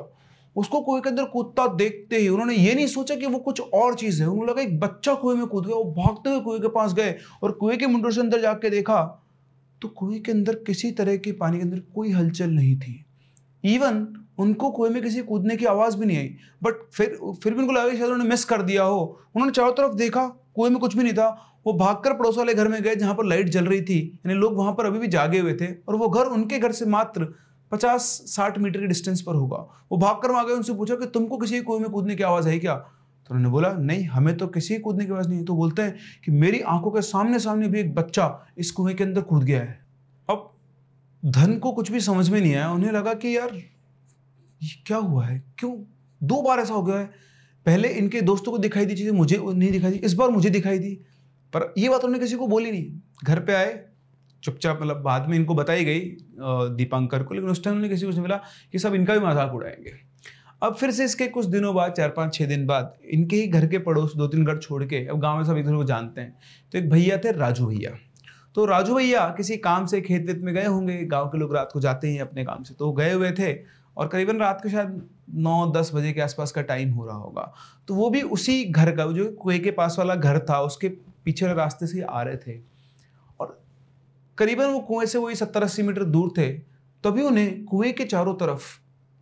उसको 0.55 0.81
कुएँ 0.81 1.01
के 1.01 1.09
अंदर 1.09 1.23
कूदता 1.25 1.65
देखते 1.75 2.17
ही 2.17 2.27
उन्होंने 2.29 2.55
ये 2.55 2.73
नहीं 2.75 2.87
सोचा 2.87 3.15
कि 3.15 3.25
वो 3.25 3.39
कुछ 3.39 3.61
और 3.61 3.95
चीज़ 3.95 4.21
है। 4.21 4.27
उन्होंने 4.27 4.51
लगा 4.51 4.61
एक 4.61 4.79
बच्चा 4.79 5.13
कुएँ 5.15 5.35
में 5.37 5.45
कूद 5.47 5.65
गया, 5.65 5.75
वो 5.75 5.83
भागते 5.93 6.29
हुए 6.29 6.39
कुएँ 6.39 6.59
के 6.59 6.67
पास 6.69 6.93
गए 6.93 7.15
और 7.43 7.51
कुएँ 7.51 7.77
के 7.77 7.87
मुंडों 7.87 8.11
से 8.11 8.21
अंदर 8.21 8.41
जाके 8.41 8.69
देखा 8.69 9.01
तो 9.81 9.87
कुएँ 9.89 10.19
के 10.19 10.31
अंदर 10.31 10.55
किसी 10.67 10.91
तरह 10.91 11.17
की 11.17 11.31
पानी 11.33 11.57
के 11.57 11.63
अंदर 11.63 11.79
कोई 11.95 12.11
हलचल 12.11 12.49
नहीं 12.49 12.75
थी। 12.79 13.03
इवन 13.63 14.07
उनको 14.39 14.69
कुएँ 14.71 14.89
में 14.91 15.01
किसी 15.03 15.21
कूदने 15.23 15.55
की 15.57 15.65
आवाज़ 15.65 15.97
भी 15.97 16.05
नहीं 16.05 16.17
आई 16.17 16.35
बट 16.63 16.73
फिर 16.93 17.17
फिर 17.43 17.53
भी 17.53 17.61
उनको 17.61 17.73
लगा 17.73 17.87
शायद 17.87 18.03
उन्होंने 18.03 18.29
मिस 18.29 18.45
कर 18.45 18.61
दिया 18.61 18.83
हो। 18.83 18.99
उन्होंने 19.35 19.51
चारों 19.51 19.71
तरफ़ 19.71 19.95
देखा, 19.95 20.25
कुएँ 20.55 20.69
में 20.69 20.79
कुछ 20.79 20.95
भी 20.97 21.03
नहीं 21.03 21.13
था। 21.13 21.29
वो 21.65 21.73
भागकर 21.73 22.13
पड़ोस 22.13 22.37
वाले 22.37 22.53
घर 22.53 22.67
में 22.67 22.81
गए 22.83 22.95
जहाँ 22.95 23.13
पर 23.15 23.25
लाइट 23.25 23.49
जल 23.49 23.65
रही 23.65 23.81
थी, 23.81 23.99
यानी 24.17 24.33
लोग 24.33 24.55
वहाँ 24.57 24.73
पर 24.73 24.85
अभी 24.85 24.99
भी 24.99 25.07
जागे 25.07 25.39
हुए 25.39 25.53
थे 25.53 25.71
और 25.87 25.95
वो 25.95 26.07
घर 26.09 26.25
उनके 26.27 26.59
घर 26.59 26.71
से 26.71 26.85
मात्र 26.87 27.27
पचास 27.71 28.01
साठ 28.25 28.57
मीटर 28.57 28.79
के 28.79 28.87
डिस्टेंस 28.87 29.21
पर 29.21 29.35
होगा। 29.35 29.57
वो 29.91 29.97
भाग 29.97 30.15
कर 30.15 30.31
वहाँ 30.31 30.43
उनसे 30.43 30.73
पूछा 30.73 30.95
कि 30.95 31.05
तुमको 31.05 31.37
किसी 31.37 31.61
कुएँ 31.61 31.79
में 31.79 31.89
कूदने 31.89 32.15
की 32.15 32.23
आवाज़ 32.23 32.49
आई 32.49 32.59
क्या? 32.59 32.75
तो 32.75 33.35
उन्होंने 33.35 33.51
बोला, 33.51 33.73
नहीं, 33.73 34.05
हमें 34.05 34.37
तो 34.37 34.47
किसी 34.47 34.77
कूदने 34.77 35.05
की 35.05 35.11
आवाज़ 35.11 35.29
नहीं 35.29 35.39
है। 35.39 35.45
तो 35.45 35.55
बोलते 35.55 35.81
हैं 35.81 35.97
कि 36.25 36.31
मेरी 36.31 36.59
आँखों 36.59 36.91
के 36.91 37.01
सामने 37.01 37.39
सामने 37.39 37.67
भी 37.67 37.79
एक 37.79 37.95
बच्चा 37.95 38.47
इस 38.57 38.71
कुएँ 38.71 38.95
के 38.95 39.03
अंदर 39.03 39.21
कूद 39.21 39.43
गया 39.43 39.59
है। 39.59 39.85
अब 40.29 40.53
धन 41.25 41.59
को 41.59 41.71
कुछ 41.71 41.91
भी 41.91 41.99
समझ 41.99 42.29
में 42.29 42.41
नहीं 42.41 42.55
आया। 42.55 42.71
उन्हें 42.71 42.91
लगा 42.91 43.13
कि 43.13 43.37
यार, 43.37 43.55
ये 44.63 44.83
क्या 44.87 44.97
हुआ 44.97 45.25
है? 45.25 45.43
क्यों? 45.59 45.83
दो 46.23 46.41
बार 46.41 46.59
ऐसा 46.59 46.73
हो 46.73 46.83
गया 46.83 46.97
है। 46.97 47.05
पहले 47.65 47.87
इनके 47.87 48.21
दोस्तों 48.21 48.51
को 48.51 48.57
दिखाई 48.57 48.85
दी 48.85 48.95
चीज़ें, 48.95 49.11
मुझे 49.11 49.41
नहीं 49.45 49.71
दिखाई 49.71 49.91
दी। 49.91 49.97
इस 49.97 50.13
बार 50.13 50.29
मुझे 50.29 50.49
दिखाई 50.49 50.79
दी। 50.79 50.95
पर 51.53 51.73
ये 51.77 51.89
बात 51.89 52.03
उन्होंने 52.03 52.25
किसी 52.25 52.37
को 52.37 52.47
बोली 52.47 52.71
नहीं। 52.71 52.99
घर 53.23 53.39
पे 53.39 53.53
आए 53.53 53.85
चुपचाप 54.43 54.79
मतलब 54.81 55.01
बाद 55.01 55.27
में 55.29 55.35
इनको 55.37 55.55
बताई 55.55 55.85
गई 55.85 55.99
दीपांकर 56.75 57.23
को, 57.23 57.33
लेकिन 57.33 57.49
उस 57.49 57.63
टाइम 57.63 57.75
उन्होंने 57.75 57.93
किसी 57.95 58.05
को 58.07 58.21
मिला 58.21 58.39
कि 58.71 58.79
सब 58.79 58.95
इनका 58.95 59.13
भी 59.13 59.25
मज़ाक 59.25 59.53
उड़ाएँगे। 59.53 59.93
अब 60.61 60.75
फिर 60.75 60.91
से 60.91 61.05
इसके 61.05 61.27
कुछ 61.27 61.45
दिनों 61.47 61.73
बाद, 61.75 61.91
चार 61.91 62.09
पाँच 62.09 62.33
छः 62.33 62.45
दिन 62.47 62.65
बाद, 62.67 62.93
इनके 63.05 63.35
ही 63.35 63.47
घर 63.47 63.67
के 63.67 63.77
पड़ोस 63.79 64.15
दो 64.15 64.27
तीन 64.27 64.45
घर 64.45 64.57
छोड़ 64.57 64.83
के, 64.85 65.05
अब 65.05 65.19
गाँव 65.19 65.37
में 65.37 65.43
सब 65.45 65.57
इधर 65.57 65.75
को 65.75 65.83
जानते 65.85 66.21
हैं 66.21 66.37
तो 66.71 66.77
एक 66.77 66.89
भैया 66.89 67.17
थे 67.17 67.31
राजू 67.33 67.65
भैया। 67.65 67.91
तो 68.55 68.65
राजू 68.65 68.95
भैया 68.95 69.25
किसी 69.37 69.57
काम 69.59 69.85
से, 69.85 70.01
खेत 70.01 70.25
वेत 70.27 70.39
में 70.41 70.53
गए 70.53 70.65
होंगे, 70.65 71.03
गाँव 71.05 71.27
के 71.27 71.37
लोग 71.37 71.55
रात 71.55 71.69
को 71.73 71.79
जाते 71.79 72.07
हैं 72.07 72.21
अपने 72.21 72.45
काम 72.45 72.63
से 72.63 72.73
तो 72.73 72.91
गए 72.93 73.11
हुए 73.13 73.31
थे, 73.31 73.53
और 73.97 74.07
करीबन 74.07 74.39
रात 74.39 74.59
के 74.63 74.69
शायद 74.69 75.01
नौ, 75.35 75.71
दस 75.71 75.91
बजे 75.93 76.11
के 76.13 76.21
आसपास 76.21 76.51
का 76.51 76.61
टाइम 76.63 76.91
हो 76.91 77.05
रहा 77.05 77.17
होगा 77.17 77.53
तो 77.87 77.95
वो 77.95 78.09
भी 78.09 78.21
उसी 78.21 78.63
घर 78.65 78.91
का 78.91 79.05
जो 79.13 79.25
कुएँ 79.33 79.59
के 79.59 79.71
पास 79.71 79.95
वाला 79.99 80.15
घर 80.15 80.39
था, 80.39 80.59
उसके 80.61 80.89
पीछे 81.25 81.53
रास्ते 81.53 81.87
से 81.87 82.01
आ 82.01 82.21
रहे 82.21 82.37
थे। 82.37 82.59
करीबन 84.37 84.65
वो 84.65 84.79
कुएँ 84.79 85.05
से 85.07 85.17
वही 85.17 85.35
सत्तर 85.35 85.63
अस्सी 85.63 85.83
मीटर 85.83 86.03
दूर 86.03 86.33
थे, 86.37 86.53
तभी 87.03 87.21
उन्हें 87.21 87.65
कुएँ 87.65 87.91
के 87.91 88.05
चारों 88.05 88.33
तरफ़ 88.33 88.63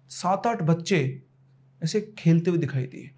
सात 0.10 0.48
आठ 0.48 0.64
बच्चे 0.64 1.22
ऐसे 1.84 2.16
खेलते 2.18 2.50
हुए 2.50 2.60
दिखाई 2.60 2.84
दिए। 2.84 3.12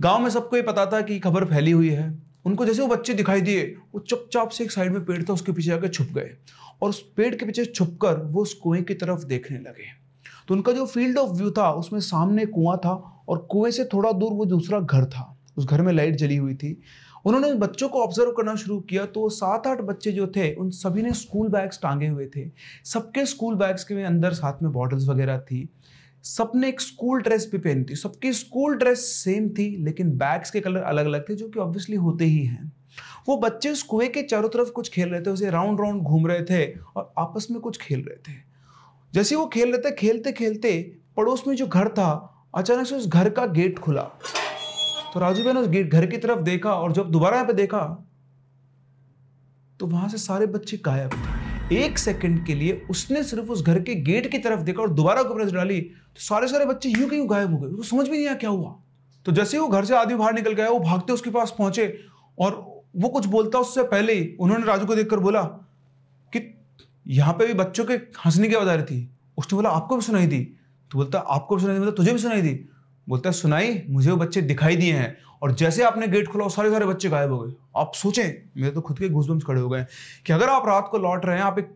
गाँव 0.00 0.22
में 0.22 0.30
सबको 0.30 0.56
ये 0.56 0.62
पता 0.62 0.86
था 0.86 1.00
कि 1.00 1.18
खबर 1.18 1.44
फैली 1.44 1.70
हुई 1.70 1.88
है। 1.88 2.22
उनको 2.44 2.66
जैसे 2.66 2.82
वो 2.82 2.88
बच्चे 2.88 3.14
दिखाई 3.14 3.40
दिए, 3.40 3.76
वो 3.94 4.00
चुपचाप 4.00 4.48
से 4.48 4.64
एक 4.64 4.70
साइड 4.70 4.92
में 4.92 5.04
पेड़ 5.04 5.22
था, 5.22 5.32
उसके 5.32 5.52
पीछे 5.52 5.72
आके 5.72 5.88
छुप 5.88 6.06
गए 6.06 6.36
और 6.82 6.88
उस 6.88 7.12
पेड़ 7.16 7.34
के 7.34 7.46
पीछे 7.46 7.64
छुपकर 7.64 8.16
वो 8.16 8.42
उस 8.42 8.54
कुएँ 8.54 8.82
की 8.82 8.94
तरफ़ 8.94 9.24
देखने 9.24 9.58
लगे। 9.58 10.00
तो 10.48 10.54
उनका 10.54 10.72
जो 10.72 10.86
फ़ील्ड 10.86 11.18
ऑफ़ 11.18 11.30
व्यू 11.30 11.50
था, 11.50 11.70
उसमें 11.70 12.00
सामने 12.00 12.46
कुआँ 12.46 12.76
था 12.76 13.24
और 13.28 13.38
कुएँ 13.38 13.72
से 13.72 13.84
थोड़ा 13.84 14.12
दूर 14.12 14.32
वो 14.32 14.44
दूसरा 14.44 14.80
घर 14.80 15.04
था। 15.04 15.36
उस 15.56 15.64
घर 15.64 15.82
में 15.82 15.92
लाइट 15.92 16.16
जली 16.16 16.36
हुई 16.36 16.54
थी। 16.54 16.80
उन्होंने 17.24 17.54
बच्चों 17.54 17.88
को 17.88 18.02
ऑब्ज़र्व 18.02 18.30
करना 18.30 18.54
शुरू 18.54 18.80
किया 18.80 19.06
तो 19.06 19.28
सात 19.28 19.66
आठ 19.66 19.80
बच्चे 19.80 20.12
जो 20.12 20.26
थे, 20.26 20.54
उन 20.54 20.70
सभी 20.70 21.02
ने 21.02 21.12
स्कूल 21.12 21.48
बैग्स 21.48 21.80
टांगे 21.82 22.06
हुए 22.06 22.26
थे। 22.36 22.50
सबके 22.84 23.26
स्कूल 23.26 23.54
बैग्स 23.54 23.84
के 23.84 24.02
अंदर 24.02 24.32
साथ 24.32 24.62
में 24.62 24.72
बॉटल्स 24.72 25.08
वगैरह 25.08 25.38
थी। 25.38 25.68
सबने 26.22 26.68
एक 26.68 26.80
स्कूल 26.80 27.22
ड्रेस 27.22 27.48
भी 27.52 27.58
पहनी 27.58 27.84
थी। 27.84 27.94
सबकी 27.94 28.32
स्कूल 28.32 28.74
ड्रेस 28.74 28.98
सेम 29.24 29.48
थी, 29.48 29.84
लेकिन 29.84 30.10
बैग्स 30.10 30.50
के 30.50 30.60
कलर 30.60 30.80
अलग 30.80 31.04
अलग 31.04 31.28
थे, 31.28 31.34
जो 31.34 31.48
कि 31.48 31.58
ऑब्वियसली 31.58 31.96
होते 31.96 32.24
ही 32.24 32.44
हैं। 32.44 32.72
वो 33.28 33.36
बच्चे 33.36 33.70
उस 33.70 33.82
कुएँ 33.82 34.08
के 34.08 34.22
चारों 34.22 34.48
तरफ़ 34.48 34.70
कुछ 34.70 34.90
खेल 34.90 35.08
रहे 35.08 35.20
थे, 35.20 35.30
उसे 35.30 35.50
राउंड 35.50 35.80
राउंड 35.80 36.02
घूम 36.02 36.26
रहे 36.26 36.42
थे 36.42 36.72
और 36.96 37.12
आपस 37.18 37.46
में 37.50 37.60
कुछ 37.60 37.78
खेल 37.78 38.00
रहे 38.00 38.16
थे। 38.16 38.36
जैसे 39.14 39.36
वो 39.36 39.46
खेल 39.46 39.72
रहे 39.72 39.90
थे 39.90 39.94
खेलते 39.94 40.32
खेलते 40.32 40.96
पड़ोस 41.16 41.44
में 41.48 41.56
जो 41.56 41.66
घर 41.66 41.88
था, 41.88 42.36
अचानक 42.54 42.86
से 42.86 42.96
उस 42.96 43.06
घर 43.08 43.30
का 43.30 43.46
गेट 43.46 43.78
खुला। 43.78 44.10
तो 45.14 45.20
राजू 45.20 45.44
भाई 45.44 45.52
ने 45.52 45.82
घर 45.84 46.06
की 46.06 46.16
तरफ़ 46.16 46.40
देखा 46.40 46.72
और 46.72 46.92
जब 46.92 47.10
दोबारा 47.10 47.36
यहाँ 47.36 47.46
पे 47.46 47.52
देखा 47.52 47.80
तो 49.80 49.86
वहाँ 49.86 50.08
से 50.08 50.18
सारे 50.18 50.46
बच्चे 50.46 50.76
गायब 50.76 51.10
थे। 51.10 51.76
एक 51.76 51.98
सेकंड 51.98 52.44
के 52.46 52.54
लिए 52.54 52.72
उसने 52.90 53.22
सिर्फ़ 53.22 53.50
उस 53.50 53.62
घर 53.62 53.80
के 53.82 53.94
गेट 54.02 54.30
की 54.30 54.38
तरफ़ 54.38 54.60
देखा 54.60 54.82
और 54.82 54.92
दोबारा 54.94 55.20
ऊपर 55.22 55.42
नज़र 55.42 55.56
डाली 55.56 55.80
तो 55.80 56.20
सारे 56.20 56.48
सारे 56.48 56.64
बच्चे 56.66 56.88
यूँ 56.90 57.08
क्यों 57.08 57.28
गायब 57.30 57.52
हो 57.52 57.58
गए। 57.58 57.68
उसको 57.68 57.82
समझ 57.86 58.08
भी 58.08 58.16
नहीं 58.16 58.26
आया 58.26 58.36
क्या 58.36 58.50
हुआ। 58.50 58.74
तो 59.26 59.32
जैसे 59.32 59.58
वो 59.58 59.68
घर 59.68 59.84
से 59.84 59.96
आदमी 59.96 60.14
बाहर 60.14 60.34
निकल 60.34 60.52
गया, 60.52 60.68
वो 60.68 60.78
भागते 60.80 61.12
उसके 61.12 61.30
पास 61.30 61.54
पहुँचे 61.58 61.86
और 62.38 62.52
वो 62.96 63.08
कुछ 63.08 63.26
बोलता 63.26 63.58
उससे 63.58 63.82
पहले 63.84 64.12
ही, 64.12 64.36
उन्होंने 64.40 64.66
राजू 64.66 64.86
को 64.86 64.94
देखकर 64.94 65.18
बोला 65.18 65.42
कि 66.32 66.40
यहाँ 67.06 67.34
पे 67.34 67.46
भी 67.46 67.54
बच्चों 67.54 67.84
के 67.84 67.94
हंसने 68.24 68.48
की 68.48 68.54
आवाज़ 68.54 68.68
आ 68.68 68.74
रही 68.74 68.84
थी। 68.84 69.08
उसने 69.38 69.56
बोला, 69.56 69.70
आपको 69.70 69.96
भी 69.96 70.02
सुनाई 70.02 70.26
दी? 70.26 70.40
तो 70.90 70.98
बोलता, 70.98 71.18
आपको 71.18 71.56
भी 71.56 71.62
सुनाई 71.62 71.76
दी? 71.76 71.82
मतलब 71.82 71.96
तुझे 71.96 72.12
भी 72.12 72.18
सुनाई 72.18 72.42
दी? 72.42 72.54
बोलता 73.08 73.28
है, 73.28 73.32
सुनाई, 73.32 73.82
मुझे 73.90 74.10
वो 74.10 74.16
बच्चे 74.16 74.42
दिखाई 74.42 74.76
दिए 74.76 74.92
हैं। 74.92 75.16
और 75.42 75.54
जैसे 75.54 75.84
आपने 75.84 76.08
गेट 76.08 76.28
खोला 76.28 76.48
सारे 76.48 76.70
सारे 76.70 76.86
बच्चे 76.86 77.08
गायब 77.08 77.32
हो 77.32 77.38
गए। 77.38 77.52
आप 77.76 77.92
सोचें, 77.94 78.60
मेरे 78.60 78.70
तो 78.70 78.80
खुद 78.80 78.98
के 78.98 79.08
घूसबम्स 79.08 79.44
खड़े 79.44 79.60
हो 79.60 79.68
गए 79.68 79.86
कि 80.26 80.32
अगर 80.32 80.48
आप 80.48 80.66
रात 80.66 80.88
को 80.90 80.98
लौट 80.98 81.26
रहे 81.26 81.36
हैं, 81.36 81.44
आप 81.44 81.58
एक 81.58 81.70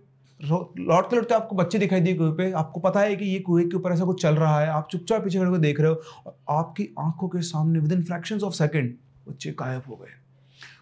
लौटते 0.78 1.16
लौटते 1.16 1.35
आपको 1.35 1.57
बच्चे 1.57 1.78
दिखाई 1.78 2.00
दिए 2.00 2.14
कुएँ 2.14 2.33
पे। 2.33 2.52
आपको 2.52 2.81
पता 2.81 3.00
है 3.00 3.16
कि 3.16 3.25
ये 3.25 3.38
कुएँ 3.38 3.69
के 3.69 3.76
ऊपर 3.76 3.93
ऐसा 3.93 4.04
कुछ 4.04 4.23
चल 4.23 4.35
रहा 4.35 4.61
है। 4.61 4.69
आप 4.69 4.88
चुपचाप 4.90 5.25
पीछे 5.25 5.38
खड़े 5.38 5.59
देख 5.59 5.81
रहे 5.81 5.90
हो 5.90 6.35
आपकी 6.50 6.88
आँखों 6.99 7.28
के 7.28 7.43
सामने 7.43 7.78
with 7.78 7.93
in 7.93 8.02
fraction 8.02 8.40
of 8.40 8.54
second 8.54 8.95
बच्चे 9.28 9.50
गायब 9.50 9.83
हो 9.88 9.97
गए 9.97 10.09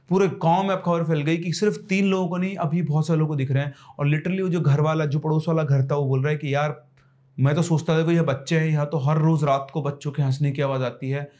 पूरे 0.08 0.28
गाँव 0.28 0.62
में 0.62 0.70
अब 0.70 0.82
खबर 0.86 1.04
फैल 1.04 1.22
गई 1.22 1.36
कि 1.36 1.52
सिर्फ़ 1.52 1.78
तीन 1.78 2.06
लोगों 2.06 2.28
को 2.28 2.36
नहीं, 2.36 2.56
अभी 2.56 2.82
बहुत 2.82 3.06
सारे 3.06 3.18
लोगों 3.18 3.32
को 3.32 3.36
दिख 3.36 3.50
रहे 3.50 3.62
हैं। 3.62 3.74
और 3.98 4.06
लिटरली 4.06 4.42
वो 4.42 4.48
जो 4.48 4.60
घर 4.60 4.80
वाला 4.80 5.06
जो 5.06 5.18
पड़ोस 5.18 5.44
वाला 5.48 5.62
घर 5.62 5.86
था, 5.86 5.96
वो 5.96 6.06
बोल 6.06 6.22
रहा 6.22 6.32
है 6.32 6.36
कि, 6.38 6.54
यार 6.54 6.84
मैं 7.40 7.54
तो 7.54 7.62
सोचता 7.62 7.98
था 7.98 8.06
कि 8.06 8.12
ये 8.12 8.22
बच्चे 8.22 8.58
हैं, 8.58 8.66
यहाँ 8.66 8.86
तो 8.86 8.98
हर 8.98 9.18
रोज 9.18 9.44
रात 9.44 9.68
को 9.72 9.82
बच्चों 9.82 10.12
के 10.12 10.22
हंसने 10.22 10.52
की 10.52 10.62
आवाज़ 10.62 10.82
आती 10.82 11.10
है। 11.10 11.30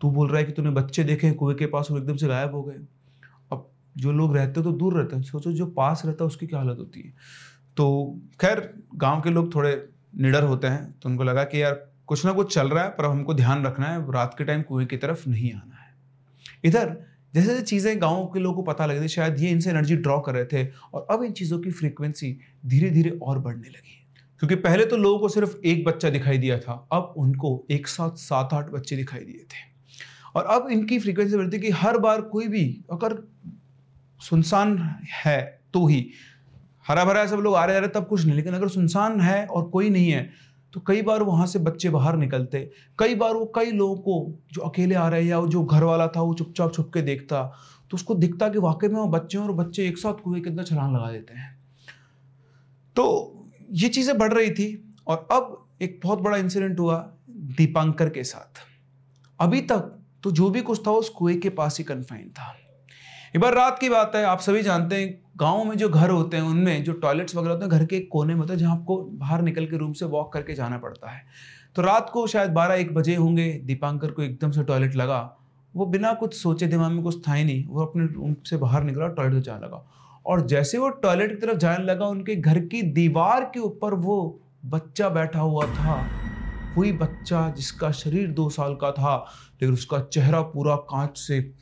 तू 0.00 0.10
बोल 0.10 0.28
रहा 0.28 0.38
है 0.38 0.44
कि 0.44 0.52
तूने 0.52 0.70
बच्चे 0.70 1.04
देखे 1.04 1.30
कुएँ 1.30 1.56
के 1.56 1.66
पास 1.66 1.90
और 1.90 1.98
एकदम 1.98 2.16
से 2.16 2.26
गायब 2.26 2.54
हो 2.54 2.62
गए। 2.62 2.76
अब 3.52 3.70
जो 3.98 4.12
लोग 4.12 4.36
रहते 4.36 4.62
तो 4.62 4.72
दूर 4.72 4.94
रहते 4.94 5.16
हैं। 5.16 5.22
सोचो, 5.22 5.52
जो 5.52 5.66
पास 5.66 6.02
रहता 6.06 6.24
है, 6.24 6.26
उसकी 6.26 6.46
क्या 6.46 6.58
हालत 6.58 6.78
होती 6.78 7.00
है? 7.00 7.12
तो 7.76 8.18
खैर, 8.40 8.74
गाँव 8.94 9.20
के 9.20 9.30
लोग 9.30 9.54
थोड़े 9.54 9.88
निडर 10.18 10.42
होते 10.42 10.66
हैं। 10.66 10.92
तो 10.92 11.08
उनको 11.08 11.24
लगा 11.24 11.44
कि 11.44 11.62
यार, 11.62 11.90
कुछ 12.06 12.26
ना 12.26 12.32
कुछ 12.32 12.54
चल 12.54 12.68
रहा 12.68 12.84
है, 12.84 12.90
पर 12.90 13.04
हमको 13.04 13.34
ध्यान 13.34 13.66
रखना 13.66 13.86
है। 13.86 14.12
रात 14.12 14.34
के 14.38 14.44
टाइम 14.44 14.62
कुएँ 14.62 14.86
की 14.86 14.96
तरफ़ 14.96 15.28
नहीं 15.28 15.52
आना 15.52 15.76
है। 15.76 15.94
इधर 16.64 17.06
जैसे 17.34 17.48
जैसे 17.48 17.62
चीज़ें 17.62 18.00
गाँव 18.02 18.26
के 18.26 18.40
लोगों 18.40 18.56
को 18.56 18.72
पता 18.72 18.86
लग 18.86 18.98
रही 18.98 19.08
शायद 19.08 19.40
ये 19.40 19.50
इनसे 19.50 19.70
एनर्जी 19.70 19.96
ड्रॉ 19.96 20.20
कर 20.20 20.34
रहे 20.34 20.44
थे। 20.44 20.70
और 20.94 21.06
अब 21.10 21.22
इन 21.22 21.32
चीज़ों 21.32 21.58
की 21.58 21.70
फ्रीक्वेंसी 21.70 22.38
धीरे 22.66 22.90
धीरे 22.90 23.10
और 23.10 23.38
बढ़ने 23.38 23.68
लगी 23.68 23.99
क्योंकि 24.40 24.54
पहले 24.54 24.84
तो 24.86 24.96
लोगों 24.96 25.18
को 25.18 25.28
सिर्फ़ 25.28 25.56
एक 25.64 25.84
बच्चा 25.84 26.10
दिखाई 26.10 26.38
दिया 26.38 26.58
था, 26.58 26.72
अब 26.92 27.14
उनको 27.16 27.66
एक 27.70 27.88
साथ 27.88 28.16
सात 28.18 28.54
आठ 28.54 28.70
बच्चे 28.70 28.96
दिखाई 28.96 29.20
दिए 29.20 29.44
थे। 29.44 29.68
और 30.36 30.44
अब 30.46 30.68
इनकी 30.70 30.98
फ्रीक्वेंसी 30.98 31.36
बढ़ती 31.36 31.58
कि 31.58 31.70
हर 31.70 31.98
बार 31.98 32.20
कोई 32.20 32.48
भी 32.48 32.64
अगर 32.92 33.16
सुनसान 34.20 34.78
है 35.24 35.40
तो 35.74 35.86
ही 35.86 36.06
हरा 36.86 37.04
भरा 37.04 37.26
सब 37.26 37.36
लोग 37.36 37.54
आ 37.54 37.64
रहे 37.64 37.74
जा 37.74 37.80
रहे 37.80 37.88
तब 37.90 38.06
कुछ 38.06 38.24
नहीं। 38.24 38.36
लेकिन 38.36 38.54
अगर 38.54 38.68
सुनसान 38.68 39.20
है 39.20 39.44
और 39.46 39.68
कोई 39.70 39.90
नहीं 39.90 40.10
है 40.10 40.28
तो 40.72 40.80
कई 40.80 41.02
बार 41.02 41.22
वहाँ 41.22 41.46
से 41.46 41.58
बच्चे 41.58 41.90
बाहर 41.90 42.16
निकलते। 42.16 42.70
कई 42.98 43.14
बार 43.14 43.34
वो 43.34 43.52
कई 43.54 43.70
लोगों 43.72 43.96
को 43.96 44.38
जो 44.52 44.62
अकेले 44.62 44.94
आ 44.94 45.08
रहे 45.08 45.22
या 45.22 45.40
जो 45.46 45.64
घर 45.64 45.84
वाला 45.84 46.06
था, 46.06 46.20
वो 46.20 46.34
चुपचाप 46.34 46.74
छुप 46.74 46.90
के 46.94 47.02
देखता 47.02 47.42
तो 47.90 47.94
उसको 47.94 48.14
दिखता 48.14 48.48
कि 48.48 48.58
वाकई 48.58 48.88
में 48.88 48.94
वो 48.94 49.06
बच्चे 49.08 49.38
और 49.38 49.52
बच्चे 49.52 49.86
एक 49.88 49.98
साथ 49.98 50.14
कुएँ 50.14 50.40
के 50.40 50.50
अंदर 50.50 50.64
छलांग 50.64 50.94
लगा 50.96 51.10
देते 51.12 51.34
हैं। 51.34 51.58
तो 52.96 53.06
ये 53.72 53.88
चीज़ें 53.88 54.18
बढ़ 54.18 54.32
रही 54.32 54.50
थी 54.50 54.94
और 55.06 55.28
अब 55.32 55.68
एक 55.82 56.00
बहुत 56.04 56.18
बड़ा 56.18 56.36
इंसिडेंट 56.36 56.80
हुआ 56.80 57.12
दीपांकर 57.30 58.08
के 58.08 58.24
साथ। 58.24 58.58
अभी 59.40 59.60
तक 59.60 59.98
तो 60.22 60.30
जो 60.30 60.50
भी 60.50 60.60
कुछ 60.60 60.86
था, 60.86 60.90
उस 60.90 61.08
कुएँ 61.08 61.36
के 61.36 61.48
पास 61.48 61.78
ही 61.78 61.84
कन्फाइंड 61.84 62.30
था। 62.30 62.56
एक 63.36 63.40
बार 63.40 63.54
रात 63.54 63.78
की 63.78 63.88
बात 63.88 64.12
है, 64.14 64.24
आप 64.24 64.40
सभी 64.40 64.62
जानते 64.62 64.96
हैं, 64.96 65.22
गाँव 65.36 65.64
में 65.64 65.76
जो 65.76 65.88
घर 65.88 66.10
होते 66.10 66.36
हैं, 66.36 66.44
उनमें 66.44 66.84
जो 66.84 66.92
टॉयलेट्स 66.92 67.36
वगैरह 67.36 67.54
होते 67.54 67.64
हैं, 67.64 67.70
घर 67.70 67.86
के 67.86 67.96
एक 67.96 68.08
कोने 68.12 68.34
में 68.34 68.40
होते 68.40 68.52
हैं, 68.52 68.60
जहाँ 68.60 68.76
आपको 68.76 68.96
बाहर 68.96 69.42
निकल 69.42 69.66
के 69.66 69.76
रूम 69.76 69.92
से 69.92 70.04
वॉक 70.04 70.32
करके 70.32 70.54
जाना 70.54 70.78
पड़ता 70.78 71.10
है। 71.10 71.26
तो 71.76 71.82
रात 71.82 72.10
को 72.10 72.26
शायद 72.26 72.50
बारह 72.50 72.74
एक 72.74 72.94
बजे 72.94 73.14
होंगे, 73.14 73.52
दीपांकर 73.52 74.10
को 74.10 74.22
एकदम 74.22 74.50
से 74.50 74.62
टॉयलेट 74.62 74.94
लगा। 74.94 75.36
वो 75.76 75.86
बिना 75.86 76.12
कुछ 76.12 76.34
सोचे, 76.34 76.66
दिमाग 76.66 76.92
में 76.92 77.02
कुछ 77.02 77.28
था 77.28 77.34
ही 77.34 77.44
नहीं, 77.44 77.64
वो 77.66 77.86
अपने 77.86 78.06
रूम 78.06 78.36
से 78.46 78.56
बाहर 78.56 78.84
निकला 78.84 79.08
टॉयलेट 79.08 79.34
में 79.34 79.42
जाने 79.42 79.66
लगा। 79.66 79.86
और 80.26 80.46
जैसे 80.46 80.78
वो 80.78 80.88
टॉयलेट 80.88 81.40
की 81.40 81.46
तरफ़ 81.46 81.56
जाने 81.56 81.84
लगा, 81.84 82.06
उनके 82.06 82.36
घर 82.36 82.60
की 82.60 82.82
दीवार 82.82 83.44
के 83.44 83.60
ऊपर 83.60 83.94
वो 83.94 84.40
बच्चा 84.64 85.08
बैठा 85.08 85.40
हुआ 85.40 85.66
था। 85.66 86.10
वही 86.78 86.92
बच्चा 86.92 87.48
जिसका 87.56 87.90
शरीर 87.90 88.28
दो 88.28 88.48
साल 88.48 88.74
का 88.74 88.92
था, 88.92 89.16
लेकिन 89.52 89.72
उसका 89.72 90.00
चेहरा 90.00 90.42
पूरा 90.42 90.76
कांच 90.76 91.18
से 91.18 91.54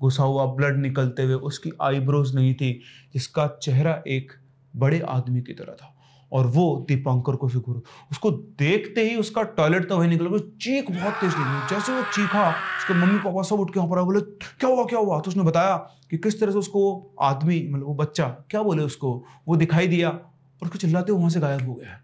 घुसा 0.00 0.22
हुआ 0.22 0.46
ब्लड 0.46 0.78
निकलते 0.78 1.22
हुए, 1.22 1.34
उसकी 1.34 1.70
आईब्रोज 1.82 2.34
नहीं 2.34 2.54
थी, 2.54 2.80
जिसका 3.14 3.46
चेहरा 3.62 4.02
एक 4.06 4.32
बड़े 4.76 5.00
आदमी 5.00 5.42
की 5.42 5.52
तरह 5.52 5.72
था। 5.72 5.97
और 6.32 6.46
वो 6.46 6.84
दीपांकर 6.88 7.36
को 7.36 7.48
फ़िक्र 7.48 7.80
उसको 8.10 8.30
देखते 8.30 9.02
ही 9.02 9.16
उसका 9.16 9.42
टॉयलेट 9.42 9.88
तो 9.88 9.98
वही 9.98 10.08
निकल 10.08 10.38
चीख 10.38 10.90
बहुत 10.90 11.14
तेज 11.14 11.32
लगी। 11.32 11.68
जैसे 11.70 11.92
वो 11.92 12.02
चीखा, 12.02 12.48
उसके 12.50 12.94
मम्मी 12.94 13.18
पापा 13.18 13.42
सब 13.42 13.60
उठ 13.60 13.72
के 13.74 13.80
वहाँ 13.80 13.90
पर 13.90 14.02
बोले, 14.02 14.20
क्या 14.20 14.70
हुआ 14.70 14.84
क्या 14.84 14.98
हुआ? 14.98 15.20
तो 15.20 15.30
उसने 15.30 15.42
बताया 15.42 15.76
कि 16.10 16.18
किस 16.18 16.40
तरह 16.40 16.52
से 16.52 16.58
उसको 16.58 17.14
आदमी 17.20 17.68
मतलब 17.70 17.86
वो 17.86 17.94
बच्चा, 17.94 18.28
क्या 18.50 18.62
बोले 18.62 18.82
उसको? 18.82 19.24
वो 19.48 19.56
दिखाई 19.56 19.88
दिया 19.88 20.10
और 20.10 20.64
उसको 20.64 20.78
चिल्लाते 20.78 21.12
वहाँ 21.12 21.30
से 21.30 21.40
गायब 21.40 21.68
हो 21.68 21.74
गया। 21.74 22.00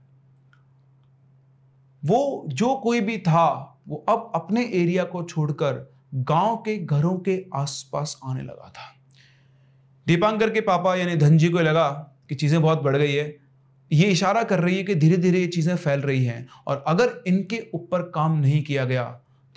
वो 2.05 2.45
जो 2.49 2.75
कोई 2.75 3.01
भी 3.01 3.19
था, 3.19 3.81
वो 3.89 4.05
अब 4.09 4.33
अपने 4.35 4.65
एरिया 4.75 5.05
को 5.05 5.23
छोड़कर 5.23 5.95
गाँव 6.15 6.57
के 6.57 6.79
घरों 6.79 7.19
के 7.19 7.45
आसपास 7.55 8.21
आने 8.25 8.43
लगा 8.43 8.69
था। 8.69 8.93
दीपांकर 10.07 10.51
के 10.51 10.61
पापा 10.61 10.95
यानी 10.95 11.17
धनजी 11.17 11.49
को 11.49 11.59
लगा 11.59 11.89
कि 12.29 12.35
चीज़ें 12.35 12.63
बहुत 12.63 12.83
बढ़ 12.83 12.97
गई 12.97 13.13
है। 13.13 13.44
ये 13.95 14.07
इशारा 14.07 14.43
कर 14.43 14.61
रही 14.61 14.77
है 14.77 14.83
कि 14.83 14.95
धीरे 14.95 15.17
धीरे 15.17 15.41
ये 15.41 15.47
चीज़ें 15.47 15.75
फैल 15.77 16.01
रही 16.01 16.25
हैं 16.25 16.47
और 16.67 16.85
अगर 16.87 17.23
इनके 17.27 17.63
ऊपर 17.75 18.03
काम 18.03 18.39
नहीं 18.39 18.63
किया 18.63 18.85
गया 18.85 19.05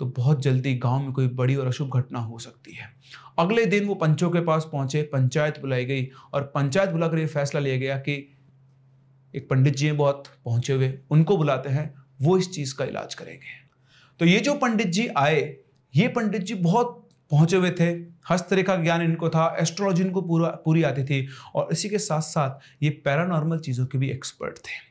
तो 0.00 0.06
बहुत 0.06 0.42
जल्दी 0.42 0.74
गाँव 0.74 1.02
में 1.02 1.12
कोई 1.12 1.26
बड़ी 1.28 1.54
और 1.56 1.66
अशुभ 1.66 1.94
घटना 1.94 2.18
हो 2.18 2.38
सकती 2.38 2.72
है। 2.72 2.88
अगले 3.38 3.64
दिन 3.66 3.86
वो 3.86 3.94
पंचों 3.94 4.30
के 4.30 4.40
पास 4.40 4.68
पहुँचे, 4.72 5.02
पंचायत 5.02 5.60
बुलाई 5.60 5.84
गई 5.84 6.08
और 6.34 6.42
पंचायत 6.42 6.90
बुलाकर 6.90 7.18
ये 7.18 7.26
फैसला 7.26 7.60
लिया 7.60 7.76
गया 7.76 7.96
कि 7.98 8.12
एक 9.34 9.48
पंडित 9.50 9.76
जी 9.76 9.86
हैं 9.86 9.96
बहुत, 9.96 10.24
पहुँचे 10.44 10.72
हुए, 10.72 10.92
उनको 11.10 11.36
बुलाते 11.36 11.68
हैं, 11.68 11.94
वो 12.22 12.38
इस 12.38 12.50
चीज़ 12.50 12.74
का 12.76 12.84
इलाज 12.84 13.14
करेंगे। 13.14 13.56
तो 14.20 14.24
ये 14.24 14.40
जो 14.40 14.54
पंडित 14.54 14.86
जी 14.86 15.08
आए, 15.16 15.56
ये 15.94 16.08
पंडित 16.08 16.42
जी 16.42 16.54
बहुत 16.54 17.07
पहुँचे 17.30 17.56
हुए 17.56 17.70
थे। 17.70 17.90
हस्तरेखा 18.30 18.76
ज्ञान 18.76 19.02
इनको 19.02 19.28
था 19.28 19.54
एस्ट्रोलॉजी 19.60 20.02
इनको 20.02 20.22
पूरा, 20.22 20.48
पूरी 20.64 20.82
आती 20.82 21.04
थी 21.04 21.26
और 21.54 21.68
इसी 21.72 21.88
के 21.88 21.98
साथ 22.00 22.20
साथ 22.22 22.82
ये 22.82 22.90
पैरानॉर्मल 23.04 23.58
चीज़ों 23.60 23.86
के 23.86 23.98
भी 23.98 24.10
एक्सपर्ट 24.10 24.58
थे। 24.58 24.86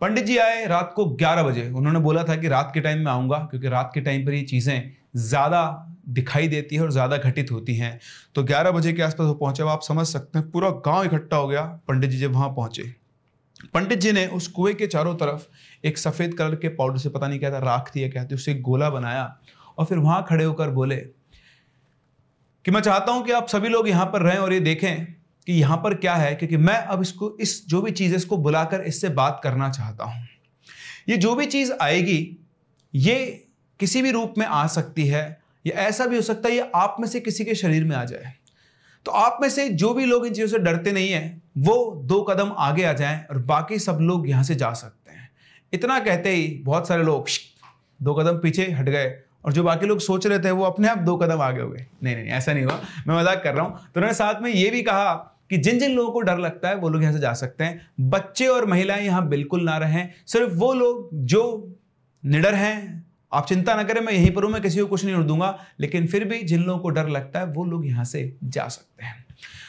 पंडित 0.00 0.24
जी 0.24 0.36
आए 0.38 0.64
रात 0.66 0.92
को 0.96 1.04
11 1.16 1.42
बजे। 1.42 1.68
उन्होंने 1.70 1.98
बोला 2.00 2.24
था 2.24 2.36
कि 2.36 2.48
रात 2.48 2.70
के 2.74 2.80
टाइम 2.80 2.98
में 2.98 3.10
आऊँगा, 3.12 3.38
क्योंकि 3.40 3.68
रात 3.68 3.90
के 3.94 4.00
टाइम 4.00 4.26
पर 4.26 4.32
ये 4.32 4.42
चीज़ें 4.42 4.92
ज़्यादा 5.18 5.88
दिखाई 6.08 6.48
देती 6.48 6.76
है 6.76 6.82
और 6.82 6.90
ज़्यादा 6.92 7.16
घटित 7.18 7.50
होती 7.50 7.74
हैं। 7.76 7.98
तो 8.34 8.42
11 8.44 8.70
बजे 8.70 8.92
के 8.92 9.02
आसपास 9.02 9.26
वो 9.26 9.34
पहुँचे। 9.34 9.62
आप 9.62 9.82
समझ 9.82 10.06
सकते 10.06 10.38
हैं, 10.38 10.50
पूरा 10.50 10.70
गाँव 10.86 11.04
इकट्ठा 11.04 11.36
हो 11.36 11.48
गया, 11.48 11.62
पंडित 11.88 12.10
जी 12.10 12.18
जब 12.18 12.32
वहाँ 12.32 12.48
पहुँचे। 12.48 12.82
पंडित 13.74 13.98
जी 13.98 14.12
ने 14.12 14.26
उस 14.28 14.48
कुएँ 14.48 14.74
के 14.74 14.86
चारों 14.86 15.14
तरफ़ 15.14 15.46
एक 15.84 15.98
सफ़ेद 15.98 16.34
कलर 16.34 16.54
के 16.54 16.68
पाउडर 16.70 16.98
से, 16.98 17.08
पता 17.08 17.28
नहीं 17.28 17.38
क्या 17.38 17.50
था, 17.50 17.58
राख 17.60 17.90
थी 17.96 18.02
या 18.02 18.08
क्या 18.08 18.24
थी 18.24 18.34
उससे 18.34 18.54
गोला 18.60 18.90
बनाया 18.90 19.36
और 19.78 19.84
फिर 19.84 19.98
वहाँ 19.98 20.24
खड़े 20.28 20.44
होकर 20.44 20.70
बोले 20.70 20.96
कि 22.64 22.70
मैं 22.70 22.80
चाहता 22.80 23.12
हूँ 23.12 23.24
कि 23.24 23.32
आप 23.32 23.48
सभी 23.48 23.68
लोग 23.68 23.88
यहाँ 23.88 24.06
पर 24.06 24.22
रहें 24.22 24.38
और 24.38 24.52
ये 24.52 24.60
देखें 24.60 25.04
कि 25.46 25.52
यहाँ 25.52 25.76
पर 25.76 25.94
क्या 25.94 26.14
है, 26.14 26.34
क्योंकि 26.34 26.56
मैं 26.56 26.76
अब 26.76 27.02
इसको, 27.02 27.36
इस 27.40 27.66
जो 27.68 27.82
भी 27.82 27.90
चीज़ 27.90 28.14
इसको 28.14 28.36
बुलाकर 28.36 28.80
इससे 28.80 29.08
बात 29.08 29.40
करना 29.44 29.70
चाहता 29.70 30.04
हूँ। 30.04 30.26
ये 31.08 31.16
जो 31.16 31.34
भी 31.34 31.46
चीज़ 31.46 31.72
आएगी, 31.80 32.38
ये 32.94 33.48
किसी 33.80 34.02
भी 34.02 34.10
रूप 34.10 34.34
में 34.38 34.46
आ 34.46 34.66
सकती 34.66 35.06
है, 35.06 35.40
या 35.66 35.76
ऐसा 35.76 36.06
भी 36.06 36.16
हो 36.16 36.22
सकता 36.22 36.48
है, 36.48 36.54
ये 36.54 36.70
आप 36.74 36.96
में 37.00 37.08
से 37.08 37.20
किसी 37.20 37.44
के 37.44 37.54
शरीर 37.54 37.84
में 37.84 37.96
आ 37.96 38.04
जाए। 38.04 38.32
तो 39.06 39.12
आप 39.12 39.38
में 39.42 39.48
से 39.48 39.68
जो 39.68 39.94
भी 39.94 40.04
लोग 40.04 40.26
इन 40.26 40.34
चीज़ों 40.34 40.48
से 40.48 40.58
डरते 40.58 40.92
नहीं 40.92 41.10
हैं, 41.10 41.42
वो 41.58 42.02
दो 42.04 42.22
कदम 42.22 42.52
आगे 42.58 42.84
आ 42.84 42.92
जाएँ 42.92 43.24
और 43.30 43.38
बाकी 43.38 43.78
सब 43.78 43.98
लोग 44.00 44.28
यहाँ 44.28 44.42
से 44.42 44.54
जा 44.54 44.72
सकते 44.72 45.12
हैं। 45.12 45.30
इतना 45.72 45.98
कहते 45.98 46.30
ही 46.30 46.48
बहुत 46.64 46.88
सारे 46.88 47.02
लोग 47.02 47.28
दो 48.00 48.14
कदम 48.14 48.38
पीछे 48.38 48.70
हट 48.70 48.88
गए। 48.88 49.21
और 49.44 49.52
जो 49.52 49.62
बाकी 49.62 49.86
लोग 49.86 50.00
सोच 50.00 50.26
रहे 50.26 50.38
थे, 50.38 50.50
वो 50.50 50.64
अपने 50.64 50.88
आप 50.88 50.98
दो 50.98 51.16
कदम 51.16 51.40
आगे 51.40 51.60
हो 51.60 51.68
गए। 51.70 51.86
नहीं 52.02 52.16
नहीं 52.16 52.26
ऐसा 52.26 52.52
नहीं 52.52 52.64
हुआ। 52.64 52.80
मैं 53.06 53.16
मज़ाक 53.16 53.42
कर 53.44 53.54
रहा 53.54 53.64
हूँ। 53.64 53.72
तो 53.74 54.00
उन्होंने 54.00 54.14
साथ 54.14 54.42
में 54.42 54.50
ये 54.50 54.70
भी 54.70 54.82
कहा 54.82 55.12
कि 55.50 55.56
जिन 55.56 55.78
जिन 55.78 55.92
लोगों 55.92 56.12
को 56.12 56.20
डर 56.20 56.38
लगता 56.38 56.68
है, 56.68 56.74
वो 56.74 56.88
लोग 56.88 57.02
यहाँ 57.02 57.12
से 57.12 57.18
जा 57.18 57.32
सकते 57.32 57.64
हैं। 57.64 57.80
बच्चे 58.00 58.46
और 58.46 58.66
महिलाएँ 58.66 59.04
यहाँ 59.04 59.28
बिल्कुल 59.28 59.62
ना 59.62 59.76
रहें। 59.76 60.10
सिर्फ़ 60.26 60.52
वो 60.52 60.72
लोग 60.72 61.08
जो 61.14 61.74
निडर 62.24 62.54
हैं, 62.54 63.04
आप 63.32 63.46
चिंता 63.46 63.74
ना 63.74 63.82
करें, 63.84 64.00
मैं 64.00 64.12
यहीं 64.12 64.30
पर 64.30 64.44
हूँ, 64.44 64.52
मैं 64.52 64.62
किसी 64.62 64.80
को 64.80 64.86
कुछ 64.86 65.04
नहीं 65.04 65.14
उड़ 65.14 65.24
दूँगा। 65.24 65.58
लेकिन 65.80 66.06
फिर 66.06 66.24
भी 66.24 66.42
जिन 66.42 66.62
लोगों 66.62 66.80
को 66.80 66.90
डर 66.90 67.08
लगता 67.08 67.40
है, 67.40 67.46
वो 67.46 67.64
लोग 67.64 67.86
यहाँ 67.86 68.04
से 68.04 68.36
जा 68.44 68.68
सकते 68.68 69.04
हैं। 69.04 69.24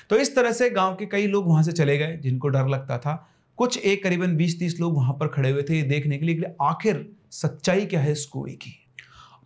तो 0.09 0.15
इस 0.15 0.35
तरह 0.35 0.51
से 0.51 0.69
गाँव 0.69 0.95
के 0.95 1.05
कई 1.05 1.27
लोग 1.27 1.47
वहाँ 1.47 1.63
से 1.63 1.71
चले 1.71 1.97
गए, 1.97 2.17
जिनको 2.17 2.47
डर 2.47 2.67
लगता 2.67 2.97
था। 2.97 3.29
कुछ 3.57 3.77
एक 3.77 4.03
करीबन 4.03 4.35
20-30 4.35 4.79
लोग 4.79 4.95
वहाँ 4.95 5.13
पर 5.13 5.27
खड़े 5.27 5.49
हुए 5.49 5.63
थे। 5.63 5.75
ये 5.75 5.83
देखने 5.83 6.17
के 6.17 6.25
लिए 6.25 6.55
आखिर 6.61 7.11
सच्चाई 7.31 7.85
क्या 7.85 7.99
है 7.99 8.11
इस 8.11 8.25
कुएँ 8.25 8.55
की? 8.55 8.82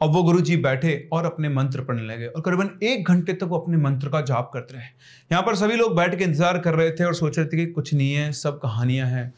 अब 0.01 0.13
वो 0.13 0.21
गुरु 0.23 0.41
जी 0.41 0.55
बैठे 0.57 1.07
और 1.13 1.25
अपने 1.25 1.49
मंत्र 1.49 1.83
पढ़ने 1.83 2.01
लगे 2.03 2.25
और 2.27 2.41
करीबन 2.41 2.69
एक 2.83 3.07
घंटे 3.07 3.33
तक 3.33 3.43
वो 3.43 3.57
अपने 3.57 3.77
मंत्र 3.77 4.09
का 4.09 4.21
जाप 4.21 4.49
करते 4.53 4.73
रहे। 4.73 4.83
यहाँ 5.31 5.43
पर 5.43 5.55
सभी 5.55 5.75
लोग 5.75 5.95
बैठ 5.95 6.17
के 6.17 6.23
इंतज़ार 6.23 6.57
कर 6.59 6.73
रहे 6.73 6.91
थे 6.91 7.03
और 7.03 7.13
सोच 7.15 7.37
रहे 7.37 7.47
थे 7.47 7.57
कि 7.57 7.65
कुछ 7.67 7.93
नहीं 7.93 8.13
है, 8.13 8.31
सब 8.31 8.59
कहानियाँ 8.59 9.07
हैं। 9.07 9.33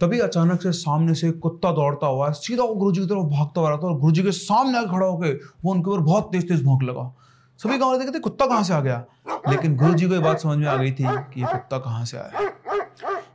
तभी 0.00 0.18
अचानक 0.20 0.62
से 0.62 0.72
सामने 0.72 1.14
से 1.14 1.30
कुत्ता 1.32 1.70
दौड़ता 1.72 2.06
हुआ 2.06 2.30
सीधा 2.32 2.62
वो 2.62 2.74
गुरु 2.74 2.92
जी 2.92 3.00
की 3.00 3.06
तरफ़ 3.06 3.26
भागता 3.30 3.60
हुआ 3.60 3.68
रहा 3.68 3.78
था 3.78 3.86
और 3.86 3.98
गुरु 4.00 4.12
जी 4.12 4.22
के 4.22 4.32
सामने 4.32 4.86
खड़ा 4.88 5.06
होकर 5.06 5.38
वो 5.64 5.72
उनके 5.72 5.90
ऊपर 5.90 6.00
बहुत 6.02 6.28
तेज 6.32 6.48
तेज 6.48 6.62
भोंक 6.64 6.82
लगा। 6.82 7.12
सभी 7.60 7.78
गाँव 7.78 7.98
कहते 7.98 8.18
कुत्ता 8.18 8.46
कहाँ 8.46 8.62
से 8.62 8.74
आ 8.74 8.80
गया? 8.80 9.04
लेकिन 9.48 9.76
गुरु 9.76 9.94
जी 9.94 10.08
को 10.08 10.14
ये 10.14 10.20
बात 10.20 10.40
समझ 10.40 10.56
में 10.58 10.66
आ 10.66 10.76
गई 10.76 10.90
थी 10.90 11.04
कि 11.04 11.40
ये 11.40 11.46
कुत्ता 11.46 11.78
कहाँ 11.78 12.04
से 12.04 12.16
आया 12.16 12.48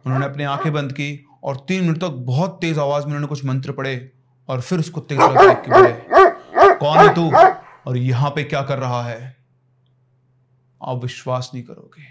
उन्होंने 0.05 0.25
अपनी 0.25 0.43
आँखें 0.45 0.71
बंद 0.74 0.91
की 0.91 1.09
और 1.43 1.55
तीन 1.67 1.83
मिनट 1.83 1.98
तक 1.98 2.24
बहुत 2.27 2.57
तेज 2.62 2.79
आवाज़ 2.79 3.05
में 3.05 3.12
उन्होंने 3.12 3.27
कुछ 3.27 3.45
मंत्र 3.45 3.71
पढ़े 3.71 4.12
और 4.50 4.62
फिर 4.62 4.79
उस 4.79 4.89
कुत्ते 4.89 5.15
की 5.15 5.21
तरफ़ 5.21 5.48
देख 5.48 5.57
के 5.57 5.71
बोले 5.71 6.09
कौन 6.79 6.98
है 6.98 7.13
तू? 7.15 7.31
और 7.88 7.98
यहाँ 7.98 8.29
पे 8.29 8.43
क्या 8.43 8.62
कर 8.62 8.79
रहा 8.79 9.03
है? 9.03 9.36
आप 10.81 11.01
विश्वास 11.01 11.51
नहीं 11.53 11.63
करोगे। 11.63 12.03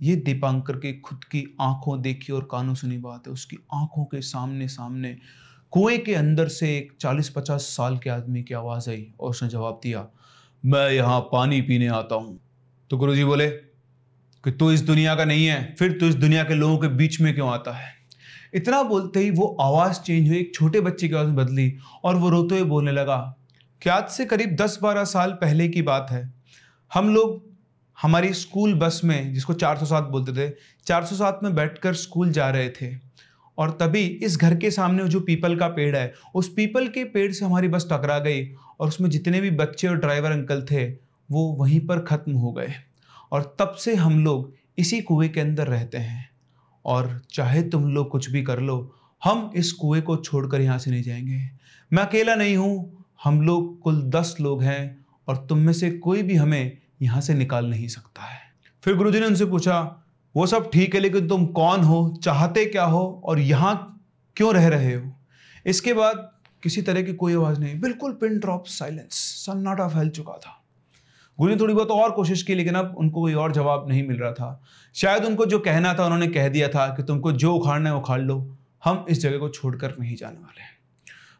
ये 0.00 0.16
दीपांकर 0.16 0.76
के 0.76 0.92
खुद 1.00 1.24
की 1.24 1.44
आँखों 1.60 2.00
देखी 2.02 2.32
और 2.32 2.48
कानों 2.50 2.74
सुनी 2.74 2.98
बात 2.98 3.26
है। 3.26 3.32
उसकी 3.32 3.56
आँखों 3.74 4.04
के 4.04 4.20
सामने 4.20 4.68
सामने 4.68 5.16
कुएँ 5.72 5.98
के 5.98 6.14
अंदर 6.14 6.48
से 6.48 6.76
एक 6.76 6.92
चालीस 7.00 7.30
पचास 7.30 7.62
साल 7.76 7.98
के 7.98 8.10
आदमी 8.10 8.42
की 8.42 8.54
आवाज़ 8.54 8.88
आई 8.90 9.06
और 9.20 9.30
उसने 9.30 9.48
जवाब 9.48 9.80
दिया 9.82 10.06
मैं 10.62 10.90
यहाँ 10.90 11.20
पानी 11.32 11.60
पीने 11.62 11.86
आता 11.88 12.14
हूँ। 12.14 12.38
तो 12.90 12.96
गुरुजी 12.96 13.24
बोले 13.24 13.48
कि 13.48 14.50
तू 14.50 14.70
इस 14.72 14.80
दुनिया 14.82 15.14
का 15.14 15.24
नहीं 15.24 15.46
है 15.46 15.74
फिर 15.78 15.92
तू 16.00 16.06
इस 16.06 16.14
दुनिया 16.14 16.44
के 16.44 16.54
लोगों 16.54 16.78
के 16.78 16.88
बीच 16.88 17.20
में 17.20 17.34
क्यों 17.34 17.50
आता 17.50 17.72
है? 17.72 17.92
इतना 18.54 18.82
बोलते 18.82 19.20
ही 19.20 19.30
वो 19.30 19.56
आवाज़ 19.60 20.00
चेंज 20.00 20.28
हुई 20.28 20.38
एक 20.38 20.54
छोटे 20.54 20.80
बच्चे 20.80 21.08
की 21.08 21.14
आवाज़ 21.14 21.30
बदली 21.36 21.72
और 22.04 22.16
वो 22.16 22.28
रोते 22.30 22.58
हुए 22.58 22.68
बोलने 22.68 22.92
लगा 22.92 23.18
कि 23.82 23.90
आज 23.90 24.08
से 24.08 24.24
करीब 24.24 24.56
10-12 24.56 25.04
साल 25.04 25.32
पहले 25.32 25.68
की 25.68 25.82
बात 25.82 26.06
है। 26.10 26.34
हम 26.94 27.14
लोग 27.14 27.50
हमारी 28.02 28.34
स्कूल 28.34 28.74
बस 28.74 29.00
में, 29.04 29.34
जिसको 29.34 29.52
407 29.52 30.02
बोलते 30.02 30.32
थे 30.32 30.54
407 30.86 31.40
में 31.42 31.54
बैठकर 31.54 31.94
स्कूल 31.94 32.32
जा 32.32 32.50
रहे 32.50 32.70
थे। 32.70 32.96
और 33.58 33.70
तभी 33.70 34.00
इस 34.00 34.36
घर 34.36 34.56
के 34.56 34.70
सामने 34.70 35.08
जो 35.08 35.20
पीपल 35.20 35.56
का 35.56 35.68
पेड़ 35.68 35.96
है, 35.96 36.14
उस 36.34 36.52
पीपल 36.52 36.88
के 36.88 37.04
पेड़ 37.04 37.32
से 37.32 37.44
हमारी 37.44 37.68
बस 37.68 37.88
टकरा 37.92 38.18
गई 38.18 38.52
और 38.80 38.88
उसमें 38.88 39.10
जितने 39.10 39.40
भी 39.40 39.50
बच्चे 39.50 39.88
और 39.88 39.96
ड्राइवर 39.96 40.30
अंकल 40.30 40.62
थे, 40.62 40.88
वो 41.30 41.52
वहीं 41.52 41.80
पर 41.80 42.00
ख़त्म 42.00 42.32
हो 42.32 42.52
गए। 42.52 42.72
और 43.32 43.56
तब 43.58 43.72
से 43.72 43.94
हम 43.94 44.24
लोग 44.24 44.54
इसी 44.78 45.00
कुएँ 45.00 45.28
के 45.28 45.40
अंदर 45.40 45.66
रहते 45.66 45.98
हैं। 45.98 46.30
और 46.84 47.22
चाहे 47.32 47.62
तुम 47.62 47.94
लोग 47.94 48.08
कुछ 48.08 48.30
भी 48.30 48.42
कर 48.42 48.60
लो, 48.60 48.96
हम 49.24 49.52
इस 49.56 49.72
कुएँ 49.72 50.02
को 50.02 50.16
छोड़कर 50.16 50.60
यहाँ 50.60 50.78
से 50.78 50.90
नहीं 50.90 51.02
जाएँगे। 51.02 51.50
मैं 51.92 52.02
अकेला 52.02 52.34
नहीं 52.34 52.56
हूँ 52.56 53.01
हम 53.24 53.42
लोग 53.42 53.80
कुल 53.80 54.02
दस 54.02 54.36
लोग 54.40 54.62
हैं 54.62 55.06
और 55.28 55.36
तुम 55.36 55.58
में 55.58 55.72
से 55.72 55.90
कोई 55.90 56.22
भी 56.22 56.34
हमें 56.34 56.78
यहाँ 57.02 57.20
से 57.20 57.34
निकाल 57.34 57.66
नहीं 57.66 57.88
सकता 57.88 58.22
है। 58.22 58.40
फिर 58.84 58.96
गुरुजी 58.96 59.20
ने 59.20 59.26
उनसे 59.26 59.44
पूछा, 59.44 60.04
वो 60.36 60.46
सब 60.46 60.70
ठीक 60.70 60.94
है, 60.94 61.00
लेकिन 61.00 61.28
तुम 61.28 61.46
कौन 61.46 61.80
हो? 61.80 62.18
चाहते 62.22 62.64
क्या 62.64 62.84
हो? 62.84 63.22
और 63.24 63.38
यहाँ 63.38 64.04
क्यों 64.36 64.54
रह 64.54 64.68
रहे 64.68 64.94
हो? 64.94 65.12
इसके 65.66 65.94
बाद 65.94 66.32
किसी 66.62 66.82
तरह 66.82 67.02
की 67.02 67.14
कोई 67.14 67.34
आवाज़ 67.34 67.60
नहीं। 67.60 67.80
बिल्कुल 67.80 68.12
पिन 68.12 68.38
ड्रॉप, 68.38 68.66
साइलेंस। 68.66 69.12
सन्नाटा 69.14 69.88
फैल 69.88 70.08
चुका 70.08 70.32
था। 70.32 70.62
गुरु 71.40 71.50
ने 71.50 71.60
थोड़ी 71.60 71.74
बहुत 71.74 71.90
और 71.90 72.10
कोशिश 72.10 72.42
की, 72.42 72.54
लेकिन 72.54 72.74
अब 72.74 72.94
उनको 72.98 73.20
कोई 73.20 73.34
और 73.34 73.52
जवाब 73.52 73.86
नहीं 73.88 74.08
मिल 74.08 74.16
रहा 74.16 74.32
था। 74.32 74.62
शायद 74.94 75.24
उनको 75.24 75.46
जो 75.46 75.58
कहना 75.58 75.94
था, 75.94 76.04
उन्होंने 76.04 76.26
कह 76.26 76.48
दिया 76.48 76.68
था 76.68 76.86
कि 76.86 77.02
तुमको 77.02 77.32
जो 77.32 77.54
उखाड़ना 77.54 77.90
है 77.90 77.96
उखाड़ 77.96 78.20
लो। 78.20 78.56
हम 78.84 79.06
इस 79.08 79.20
जगह 79.20 79.38
को 79.38 79.48
छोड़कर 79.48 79.96
नहीं 80.00 80.16
जाने 80.16 80.38
वाले 80.40 80.81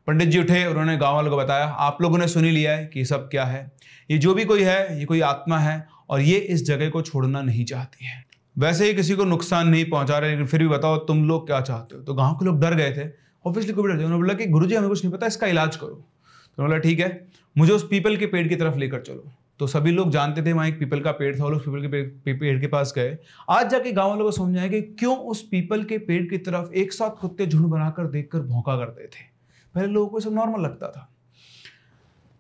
पंडित 0.07 0.29
जी 0.29 0.39
उठे, 0.39 0.67
उन्होंने 0.67 0.97
गाँव 0.97 1.15
वालों 1.15 1.31
को 1.31 1.37
बताया, 1.37 1.65
आप 1.65 1.99
लोगों 2.03 2.19
ने 2.19 2.29
सुनी 2.29 2.51
लिया 2.51 2.73
है 2.73 2.87
कि 2.87 2.99
ये 2.99 3.05
सब 3.05 3.29
क्या 3.29 3.45
है? 3.45 3.73
ये 4.11 4.19
जो 4.19 4.35
भी 4.35 4.45
कोई 4.45 4.63
है, 4.63 4.99
ये 4.99 5.05
कोई 5.05 5.21
आत्मा 5.21 5.59
है 5.59 5.87
और 6.09 6.21
ये 6.21 6.39
इस 6.39 6.67
जगह 6.67 6.89
को 6.89 7.03
छोड़ना 7.03 7.43
नहीं 7.43 7.65
चाहती 7.65 8.07
है। 8.07 8.25
वैसे 8.59 8.87
ही 8.87 8.95
किसी 8.95 9.15
को 9.15 9.25
नुकसान 9.25 9.69
नहीं 9.69 9.91
पहुँचा 9.91 10.19
रहे, 10.19 10.31
लेकिन 10.31 10.47
फिर 10.47 10.61
भी 10.61 10.69
बताओ, 10.69 10.97
तुम 10.97 11.29
लोग 11.29 11.47
क्या 11.47 11.61
चाहते 11.61 11.97
हो? 11.97 12.03
तो 12.03 12.15
गाँव 12.15 12.35
के 12.35 12.45
लोग 12.45 12.61
डर 12.61 12.75
गए 12.75 12.93
थे। 12.93 13.09
ऑब्वियसली 13.47 13.73
कोई 13.73 13.89
डर 13.89 13.95
उन्होंने 13.95 14.17
बोला 14.17 14.35
कि 14.35 14.47
गुरु 14.47 14.77
हमें 14.77 14.89
कुछ 14.89 15.05
नहीं 15.05 15.15
पता, 15.15 15.27
इसका 15.27 15.47
इलाज 15.47 15.77
करो। 15.77 16.09
तो 16.57 16.63
बोला, 16.63 16.79
ठीक 16.79 17.01
है, 17.01 17.29
मुझे 17.59 17.73
उस 17.73 17.89
पीपल 17.89 18.17
के 18.17 18.27
पेड़ 18.27 18.49
की 18.49 18.57
तरफ़ 18.57 18.77
लेकर 18.77 19.01
चलो। 19.01 19.33
तो 19.59 19.67
सभी 19.67 19.91
लोग 19.91 20.11
जानते 20.11 20.43
थे, 20.43 20.53
वहाँ 20.53 20.69
एक 20.69 20.79
पीपल 20.79 21.01
का 21.01 21.13
पेड़ 21.13 21.41
था 21.41 21.45
और 21.45 21.55
उस 21.55 21.63
पीपल 21.63 21.83
के 21.83 22.33
पेड़ 22.33 22.61
के 22.61 22.67
पास 22.67 22.93
गए। 22.97 23.19
आज 23.51 23.71
जाके 23.71 23.93
गाँव 23.93 24.09
वालों 24.09 24.25
को 24.25 24.31
समझ 24.31 24.59
आया 24.59 24.69
कि 24.69 24.83
क्यों 24.83 25.17
उस 25.17 25.43
पीपल 25.43 25.85
के 25.85 25.99
पेड़ 25.99 26.27
की 26.27 26.39
तरफ़ 26.39 26.73
एक 26.73 26.93
साथ 26.93 27.11
कुत्ते 27.11 27.47
झुंड 27.47 27.67
बनाकर 27.67 28.07
देखकर 28.07 28.39
भौंका 28.39 28.77
करते 28.77 29.05
थे 29.05 29.32
पहले 29.75 29.87
लोगों 29.87 30.09
को 30.09 30.21
सब 30.21 30.33
नॉर्मल 30.33 30.61
लगता 30.61 30.89
था। 30.89 31.09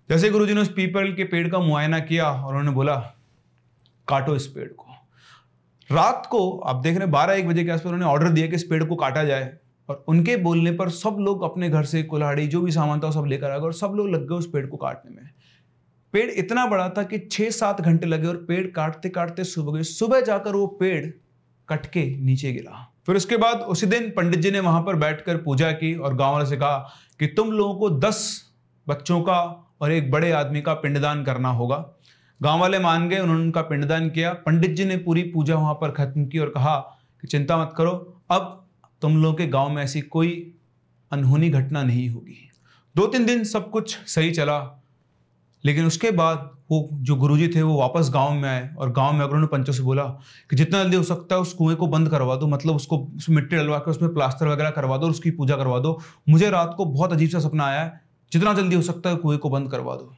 जैसे 0.09 0.31
गुरु 0.31 0.47
ने 0.47 0.61
उस 0.61 0.73
पीपल 0.73 1.13
के 1.13 1.25
पेड़ 1.25 1.49
का 1.49 1.59
मुआयना 1.59 1.99
किया 1.99 2.31
और 2.31 2.49
उन्होंने 2.49 2.71
बोला, 2.71 2.97
काटो 4.09 4.37
इस 4.37 4.47
पेड़ 4.47 4.69
को। 4.69 4.87
रात 5.91 6.29
को, 6.31 6.59
आप 6.59 6.77
देख 6.77 6.93
रहे 6.93 7.01
हैं, 7.01 7.11
बारह 7.11 7.35
एक 7.35 7.49
बजे 7.49 7.65
के 7.65 7.71
आसपास 7.71 7.87
उन्होंने 7.87 8.13
ऑर्डर 8.13 8.29
दिया 8.29 8.47
कि 8.47 8.55
इस 8.55 8.65
पेड़ 8.65 8.85
को 8.85 8.97
काटा 8.97 9.25
जाए 9.25 9.59
और 9.89 10.05
उनके 10.09 10.37
बोलने 10.37 10.73
पर 10.73 10.89
सब 10.89 11.17
लोग 11.21 11.43
अपने 11.43 11.71
घर 11.71 11.85
से 11.85 12.03
कुल्हाड़ी, 12.03 12.47
जो 12.47 12.61
भी 12.61 12.73
सामान 12.73 13.01
था, 13.01 13.11
सब 13.11 13.25
लेकर 13.27 13.51
आ 13.51 13.59
गए 13.59 13.65
और 13.65 13.73
सब 13.73 13.93
लोग 13.97 14.09
लग 14.09 14.29
गए 14.29 14.35
उस 14.35 14.51
पेड़ 14.51 14.67
को 14.67 14.77
काटने 14.77 15.17
में। 15.17 15.31
पेड़ 16.13 16.31
इतना 16.31 16.67
बड़ा 16.67 16.89
था 16.89 17.03
कि 17.03 17.19
छह 17.19 17.51
सात 17.51 17.81
घंटे 17.81 18.07
लगे 18.07 18.27
और 18.27 18.37
पेड़ 18.37 18.67
काटते 18.67 19.09
काटते 19.09 19.45
सुबह 19.45 19.73
गए। 19.73 19.83
सुबह 19.83 20.21
जाकर 20.21 20.53
वो 20.53 20.67
पेड़ 20.67 21.07
कट 21.69 21.87
के 21.87 22.17
नीचे 22.17 22.53
गिरा। 22.53 22.92
फिर 23.07 23.17
उसके 23.17 23.37
बाद 23.37 23.61
उसी 23.61 23.87
दिन 23.87 24.11
पंडित 24.11 24.41
जी 24.41 24.51
ने 24.51 24.61
वहाँ 24.61 24.83
पर 24.83 24.97
बैठकर 24.97 25.37
पूजा 25.37 25.71
की 25.73 25.95
और 25.95 26.15
गाँव 26.15 26.33
वाले 26.33 26.47
से 26.47 26.57
कहा 26.57 26.77
कि 27.19 27.27
तुम 27.27 27.53
लोगों 27.53 27.75
को 27.75 27.91
दस 27.99 28.21
बच्चों 28.87 29.21
का 29.21 29.41
और 29.81 29.93
एक 29.93 30.11
बड़े 30.11 30.31
आदमी 30.33 30.61
का 30.63 30.75
पिंडदान 30.75 31.25
करना 31.25 31.49
होगा। 31.49 31.77
गाँव 32.41 32.61
वाले 32.61 32.79
मान 32.79 33.09
गए, 33.09 33.19
उन्होंने 33.19 33.43
उनका 33.43 33.63
पिंडदान 33.63 34.09
किया। 34.11 34.33
पंडित 34.33 34.71
जी 34.71 34.85
ने 34.85 34.97
पूरी 34.97 35.23
पूजा 35.23 35.55
वहाँ 35.55 35.75
पर 35.75 35.91
खत्म 35.91 36.27
की 36.27 36.39
और 36.39 36.49
कहा 36.49 36.77
कि 37.21 37.27
चिंता 37.27 37.57
मत 37.57 37.75
करो, 37.77 38.23
अब 38.31 38.69
तुम 39.03 39.23
लोगों 39.23 39.35
के 39.35 39.47
गाँव 39.47 39.71
में 39.71 39.83
ऐसी 39.83 40.01
कोई 40.01 40.53
अनहोनी 41.13 41.51
घटना 41.51 41.83
नहीं 41.83 42.09
होगी। 42.09 42.49
दो 42.97 43.07
तीन 43.07 43.27
दिन 43.27 43.45
सब 43.45 43.71
कुछ 43.71 43.97
सही 44.07 44.31
चला, 44.31 44.59
लेकिन 45.65 45.87
उसके 45.87 46.11
बाद 46.11 46.51
वो 46.73 46.89
जो 47.03 47.15
गुरुजी 47.17 47.49
थे 47.49 47.63
वो 47.63 47.77
वापस 47.77 48.11
गाँव 48.13 48.33
में 48.35 48.49
आए 48.49 48.69
और 48.79 48.91
गाँव 48.93 49.13
में 49.13 49.21
अगर 49.21 49.29
उन्होंने 49.29 49.47
पंचों 49.49 49.73
से 49.73 49.83
बोला 49.83 50.05
कि 50.51 50.57
जितना 50.57 50.83
जल्दी 50.83 50.97
हो 50.97 51.03
सकता 51.03 51.35
है 51.35 51.41
उस 51.41 51.53
कुएँ 51.53 51.77
को 51.77 51.87
बंद 51.87 52.09
करवा 52.09 52.37
दो 52.37 52.47
मतलब 52.47 52.77
उसको 52.77 52.99
मिट्टी 53.31 53.57
डलवा 53.57 53.79
के 53.79 53.91
उसमें 53.91 54.13
प्लास्टर 54.15 54.49
वगैरह 54.49 54.71
करवा 54.71 54.97
दो 54.97 55.07
और 55.07 55.11
उसकी 55.11 55.31
पूजा 55.31 55.57
करवा 55.57 55.79
दो। 55.79 55.99
मुझे 56.29 56.51
रात 56.51 56.75
को 56.77 56.85
बहुत 56.87 57.13
अजीब 57.13 57.31
सा 57.31 57.39
सपना 57.41 57.65
आया 57.65 57.83
है 57.83 58.01
जितना 58.33 58.55
जल्दी 58.55 58.77
हो 58.77 58.83
सकता 58.83 59.11
है 59.11 59.17
कुएँ 59.17 59.39
को 59.39 59.51
बंद 59.51 59.71
करवा 59.71 59.95
दो। 59.95 60.13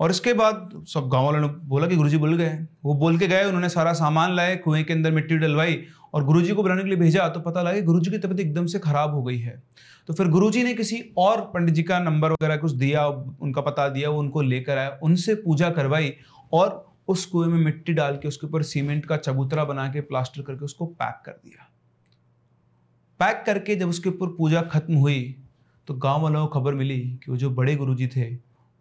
और 0.00 0.10
इसके 0.10 0.32
बाद 0.32 0.84
सब 0.88 1.08
गाँव 1.08 1.24
वालों 1.24 1.40
ने 1.40 1.48
बोला 1.68 1.86
कि 1.86 1.96
गुरु 1.96 2.18
बोल 2.18 2.36
गए। 2.36 2.58
वो 2.84 2.94
बोल 2.94 3.18
के 3.18 3.26
गए, 3.26 3.44
उन्होंने 3.44 3.68
सारा 3.68 3.92
सामान 3.92 4.34
लाए, 4.34 4.56
कुएँ 4.56 4.82
के 4.84 4.92
अंदर 4.92 5.12
मिट्टी 5.12 5.36
डलवाई 5.36 5.78
और 6.14 6.24
गुरुजी 6.24 6.52
को 6.52 6.62
बुलाने 6.62 6.82
के 6.82 6.88
लिए 6.88 6.98
भेजा 6.98 7.28
तो 7.28 7.40
पता 7.40 7.62
लगा 7.62 7.80
गुरुजी 7.80 8.10
की 8.10 8.18
तबीयत 8.18 8.40
एकदम 8.40 8.66
से 8.66 8.78
खराब 8.78 9.14
हो 9.14 9.22
गई 9.22 9.38
है। 9.38 9.62
तो 10.08 10.14
फिर 10.14 10.28
गुरुजी 10.28 10.62
ने 10.62 10.74
किसी 10.74 11.14
और 11.18 11.40
पंडित 11.40 11.74
जी 11.74 11.82
का 11.82 11.98
नंबर 11.98 12.32
वगैरह 12.32 12.56
कुछ 12.56 12.72
दिया, 12.72 13.06
उनका 13.06 13.60
पता 13.60 13.88
दिया, 13.88 14.10
वो 14.10 14.18
उनको 14.18 14.42
लेकर 14.42 14.78
आया, 14.78 14.98
उनसे 15.02 15.34
पूजा 15.34 15.70
करवाई 15.70 16.12
और 16.52 16.86
उस 17.08 17.24
कुएँ 17.26 17.48
में 17.48 17.58
मिट्टी 17.58 17.92
डाल 17.92 18.16
के, 18.16 18.28
उसके 18.28 18.46
ऊपर 18.46 18.62
सीमेंट 18.62 19.06
का 19.06 19.16
चबूतरा 19.16 19.64
बना 19.64 19.88
के, 19.88 20.00
प्लास्टर 20.00 20.42
करके 20.42 20.64
उसको 20.64 20.86
पैक 20.86 21.22
कर 21.26 21.32
दिया। 21.32 21.68
पैक 23.20 23.42
करके 23.46 23.76
जब 23.76 23.88
उसके 23.88 24.08
ऊपर 24.08 24.26
पूजा 24.26 24.62
खत्म 24.62 24.94
हुई 24.94 25.36
तो 25.88 25.94
गाँव 25.94 26.22
वालों 26.22 26.46
को 26.46 26.60
खबर 26.60 26.74
मिली 26.74 27.00
कि 27.00 27.30
वो 27.30 27.36
जो 27.36 27.50
बड़े 27.50 27.76
गुरुजी 27.76 28.06
थे, 28.06 28.36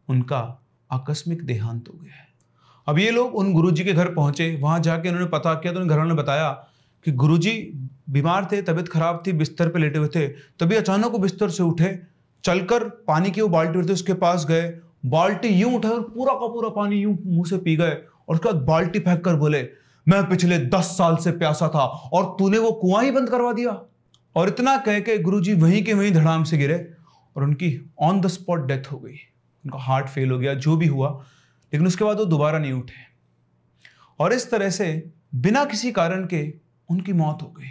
उनका 0.09 0.63
आकस्मिक 0.91 1.45
देहांत 1.45 1.89
हो 1.89 1.99
गया 1.99 2.13
है। 2.13 2.27
अब 2.87 2.99
ये 2.99 3.11
लोग 3.11 3.35
उन 3.35 3.53
गुरुजी 3.53 3.83
के 3.83 3.93
घर 3.93 4.13
पहुँचे, 4.13 4.55
वहाँ 4.61 4.79
जाके 4.79 5.09
उन्होंने 5.09 5.29
पता 5.29 5.53
किया 5.53 5.73
तो 5.73 5.79
उन 5.79 5.87
घर 5.87 5.97
वालों 5.97 6.09
ने 6.09 6.15
बताया 6.15 6.67
कि 7.07 7.11
गुरुजी 7.13 7.51
बीमार 8.09 8.47
थे, 8.51 8.61
तबीयत 8.61 8.87
खराब 8.87 9.21
थी, 9.27 9.31
बिस्तर 9.33 9.69
पे 9.69 9.79
लेटे 9.79 9.99
हुए 9.99 10.07
थे, 10.07 10.27
तभी 10.59 10.75
अचानक 10.75 11.05
वो 11.05 11.17
बिस्तर 11.17 11.49
से 11.49 11.63
उठे, 11.63 11.99
चलकर 12.43 12.83
पानी 13.07 13.31
की 13.31 13.41
वो 13.41 13.47
बाल्टी 13.47 13.83
थी 13.83 13.93
उसके 13.93 14.13
पास 14.13 14.45
गए, 14.45 14.63
बाल्टी 15.05 15.47
यूँ 15.49 15.71
उठा 15.75 15.89
और 15.89 16.01
पूरा 16.09 16.33
का 16.33 16.47
पूरा 16.47 16.69
पानी 16.69 16.99
यूँ 16.99 17.17
मुँह 17.25 17.45
से 17.49 17.57
पी 17.57 17.75
गए 17.75 17.91
और 18.29 18.35
उसके 18.35 18.51
बाद 18.51 18.61
बाल्टी 18.63 18.99
फेंक 18.99 19.23
कर 19.25 19.35
बोले, 19.35 19.63
मैं 20.07 20.21
पिछले 20.29 20.57
दस 20.67 20.91
साल 20.97 21.15
से 21.17 21.31
प्यासा 21.31 21.67
था 21.67 21.85
और 21.85 22.25
तूने 22.39 22.57
वो 22.57 22.71
कुआँ 22.71 23.03
ही 23.03 23.11
बंद 23.11 23.29
करवा 23.29 23.53
दिया। 23.53 23.79
और 24.35 24.47
इतना 24.47 24.77
कह 24.77 24.99
के 24.99 25.17
गुरु 25.19 25.41
जी 25.41 25.53
वहीं 25.53 25.83
के 25.83 25.93
वहीं 25.93 26.11
धड़ाम 26.11 26.43
से 26.43 26.57
गिरे 26.57 26.77
और 27.35 27.43
उनकी 27.43 27.73
ऑन 28.01 28.21
द 28.21 28.27
स्पॉट 28.27 28.67
डेथ 28.67 28.91
हो 28.91 28.99
गई। 28.99 29.17
उनका 29.65 29.79
हार्ट 29.79 30.07
फेल 30.07 30.31
हो 30.31 30.39
गया, 30.39 30.53
जो 30.53 30.77
भी 30.77 30.87
हुआ, 30.87 31.09
लेकिन 31.73 31.87
उसके 31.87 32.05
बाद 32.05 32.17
वो 32.17 32.25
दोबारा 32.25 32.59
नहीं 32.59 32.73
उठे। 32.73 33.05
और 34.19 34.33
इस 34.33 34.51
तरह 34.51 34.69
से 34.69 35.11
बिना 35.35 35.65
किसी 35.65 35.91
कारण 35.91 36.25
के 36.25 36.66
उनकी 36.89 37.13
मौत 37.13 37.39
हो 37.41 37.47
गई। 37.47 37.69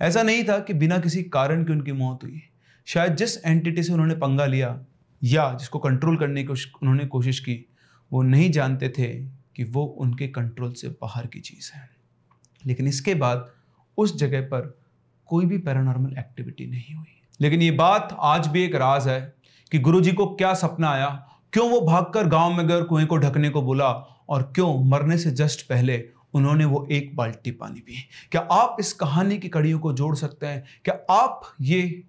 ऐसा 0.00 0.22
नहीं 0.22 0.44
था 0.44 0.58
कि 0.58 0.74
बिना 0.74 0.98
किसी 0.98 1.22
कारण 1.22 1.64
के 1.64 1.72
उनकी 1.72 1.92
मौत 1.92 2.24
हुई। 2.24 2.42
शायद 2.84 3.16
जिस 3.16 3.44
एंटिटी 3.44 3.82
से 3.82 3.92
उन्होंने 3.92 4.14
पंगा 4.14 4.46
लिया 4.46 4.84
या 5.24 5.54
जिसको 5.54 5.78
कंट्रोल 5.78 6.16
करने 6.16 6.44
की 6.44 6.48
उन्होंने 6.48 7.06
कोशिश 7.06 7.40
की, 7.40 7.72
वो 8.12 8.22
नहीं 8.22 8.50
जानते 8.50 8.88
थे 8.88 9.24
कि 9.26 9.64
वो 9.64 9.84
उनके 9.84 10.28
कंट्रोल 10.28 10.72
से 10.72 10.88
बाहर 10.88 11.26
की 11.26 11.40
चीज़ 11.40 11.72
है। 11.74 11.90
लेकिन 12.66 12.88
इसके 12.88 13.14
बाद 13.14 13.50
उस 13.98 14.18
जगह 14.18 14.40
पर 14.40 14.78
कोई 15.26 15.46
भी 15.46 15.58
पैरानॉर्मल 15.58 16.16
एक्टिविटी 16.18 16.66
नहीं 16.66 16.94
हुई। 16.94 17.20
लेकिन 17.40 17.62
ये 17.62 17.70
बात 17.70 18.16
आज 18.20 18.46
भी 18.46 18.62
एक 18.62 18.74
राज 18.74 19.08
है 19.08 19.34
कि 19.72 19.78
गुरु 19.78 20.00
जी 20.00 20.12
को 20.12 20.26
क्या 20.26 20.54
सपना 20.54 20.90
आया? 20.90 21.28
क्यों 21.52 21.70
वो 21.70 21.80
भागकर 21.80 22.26
गाँव 22.26 22.52
में 22.52 22.68
गए 22.68 22.82
कुएँ 22.82 23.06
को 23.06 23.16
ढकने 23.16 23.50
को 23.50 23.62
बोला? 23.62 23.90
और 24.28 24.42
क्यों 24.42 24.84
मरने 24.84 25.18
से 25.18 25.30
जस्ट 25.30 25.68
पहले 25.68 26.08
उन्होंने 26.34 26.64
वो 26.64 26.88
एक 26.90 27.16
बाल्टी 27.16 27.50
पानी 27.50 27.80
पी। 27.80 28.08
क्या 28.32 28.40
आप 28.40 28.76
इस 28.80 28.92
कहानी 28.92 29.38
की 29.38 29.48
कड़ियों 29.48 29.78
को 29.78 29.92
जोड़ 29.92 30.16
सकते 30.16 30.46
हैं? 30.46 30.64
क्या 30.84 31.14
आप 31.14 31.54
ये 31.60 32.04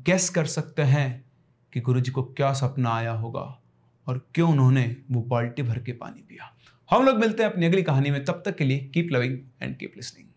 गैस 0.00 0.28
कर 0.30 0.46
सकते 0.46 0.82
हैं 0.82 1.24
कि 1.72 1.80
गुरु 1.80 2.00
जी 2.00 2.10
को 2.10 2.22
क्या 2.22 2.52
सपना 2.52 2.90
आया 2.90 3.12
होगा 3.12 3.60
और 4.06 4.28
क्यों 4.34 4.52
उन्होंने 4.52 4.96
वो 5.10 5.22
बाल्टी 5.22 5.62
भर 5.62 5.78
के 5.78 5.92
पानी 5.92 6.22
पिया? 6.22 6.56
हम 6.90 7.04
लोग 7.04 7.18
मिलते 7.18 7.42
हैं 7.42 7.50
अपनी 7.50 7.66
अगली 7.66 7.82
कहानी 7.82 8.10
में। 8.10 8.24
तब 8.24 8.42
तक 8.46 8.56
के 8.56 8.64
लिए 8.64 8.78
keep 8.78 9.08
loving 9.12 9.38
and 9.62 9.76
keep 9.76 9.92
listening 9.96 10.28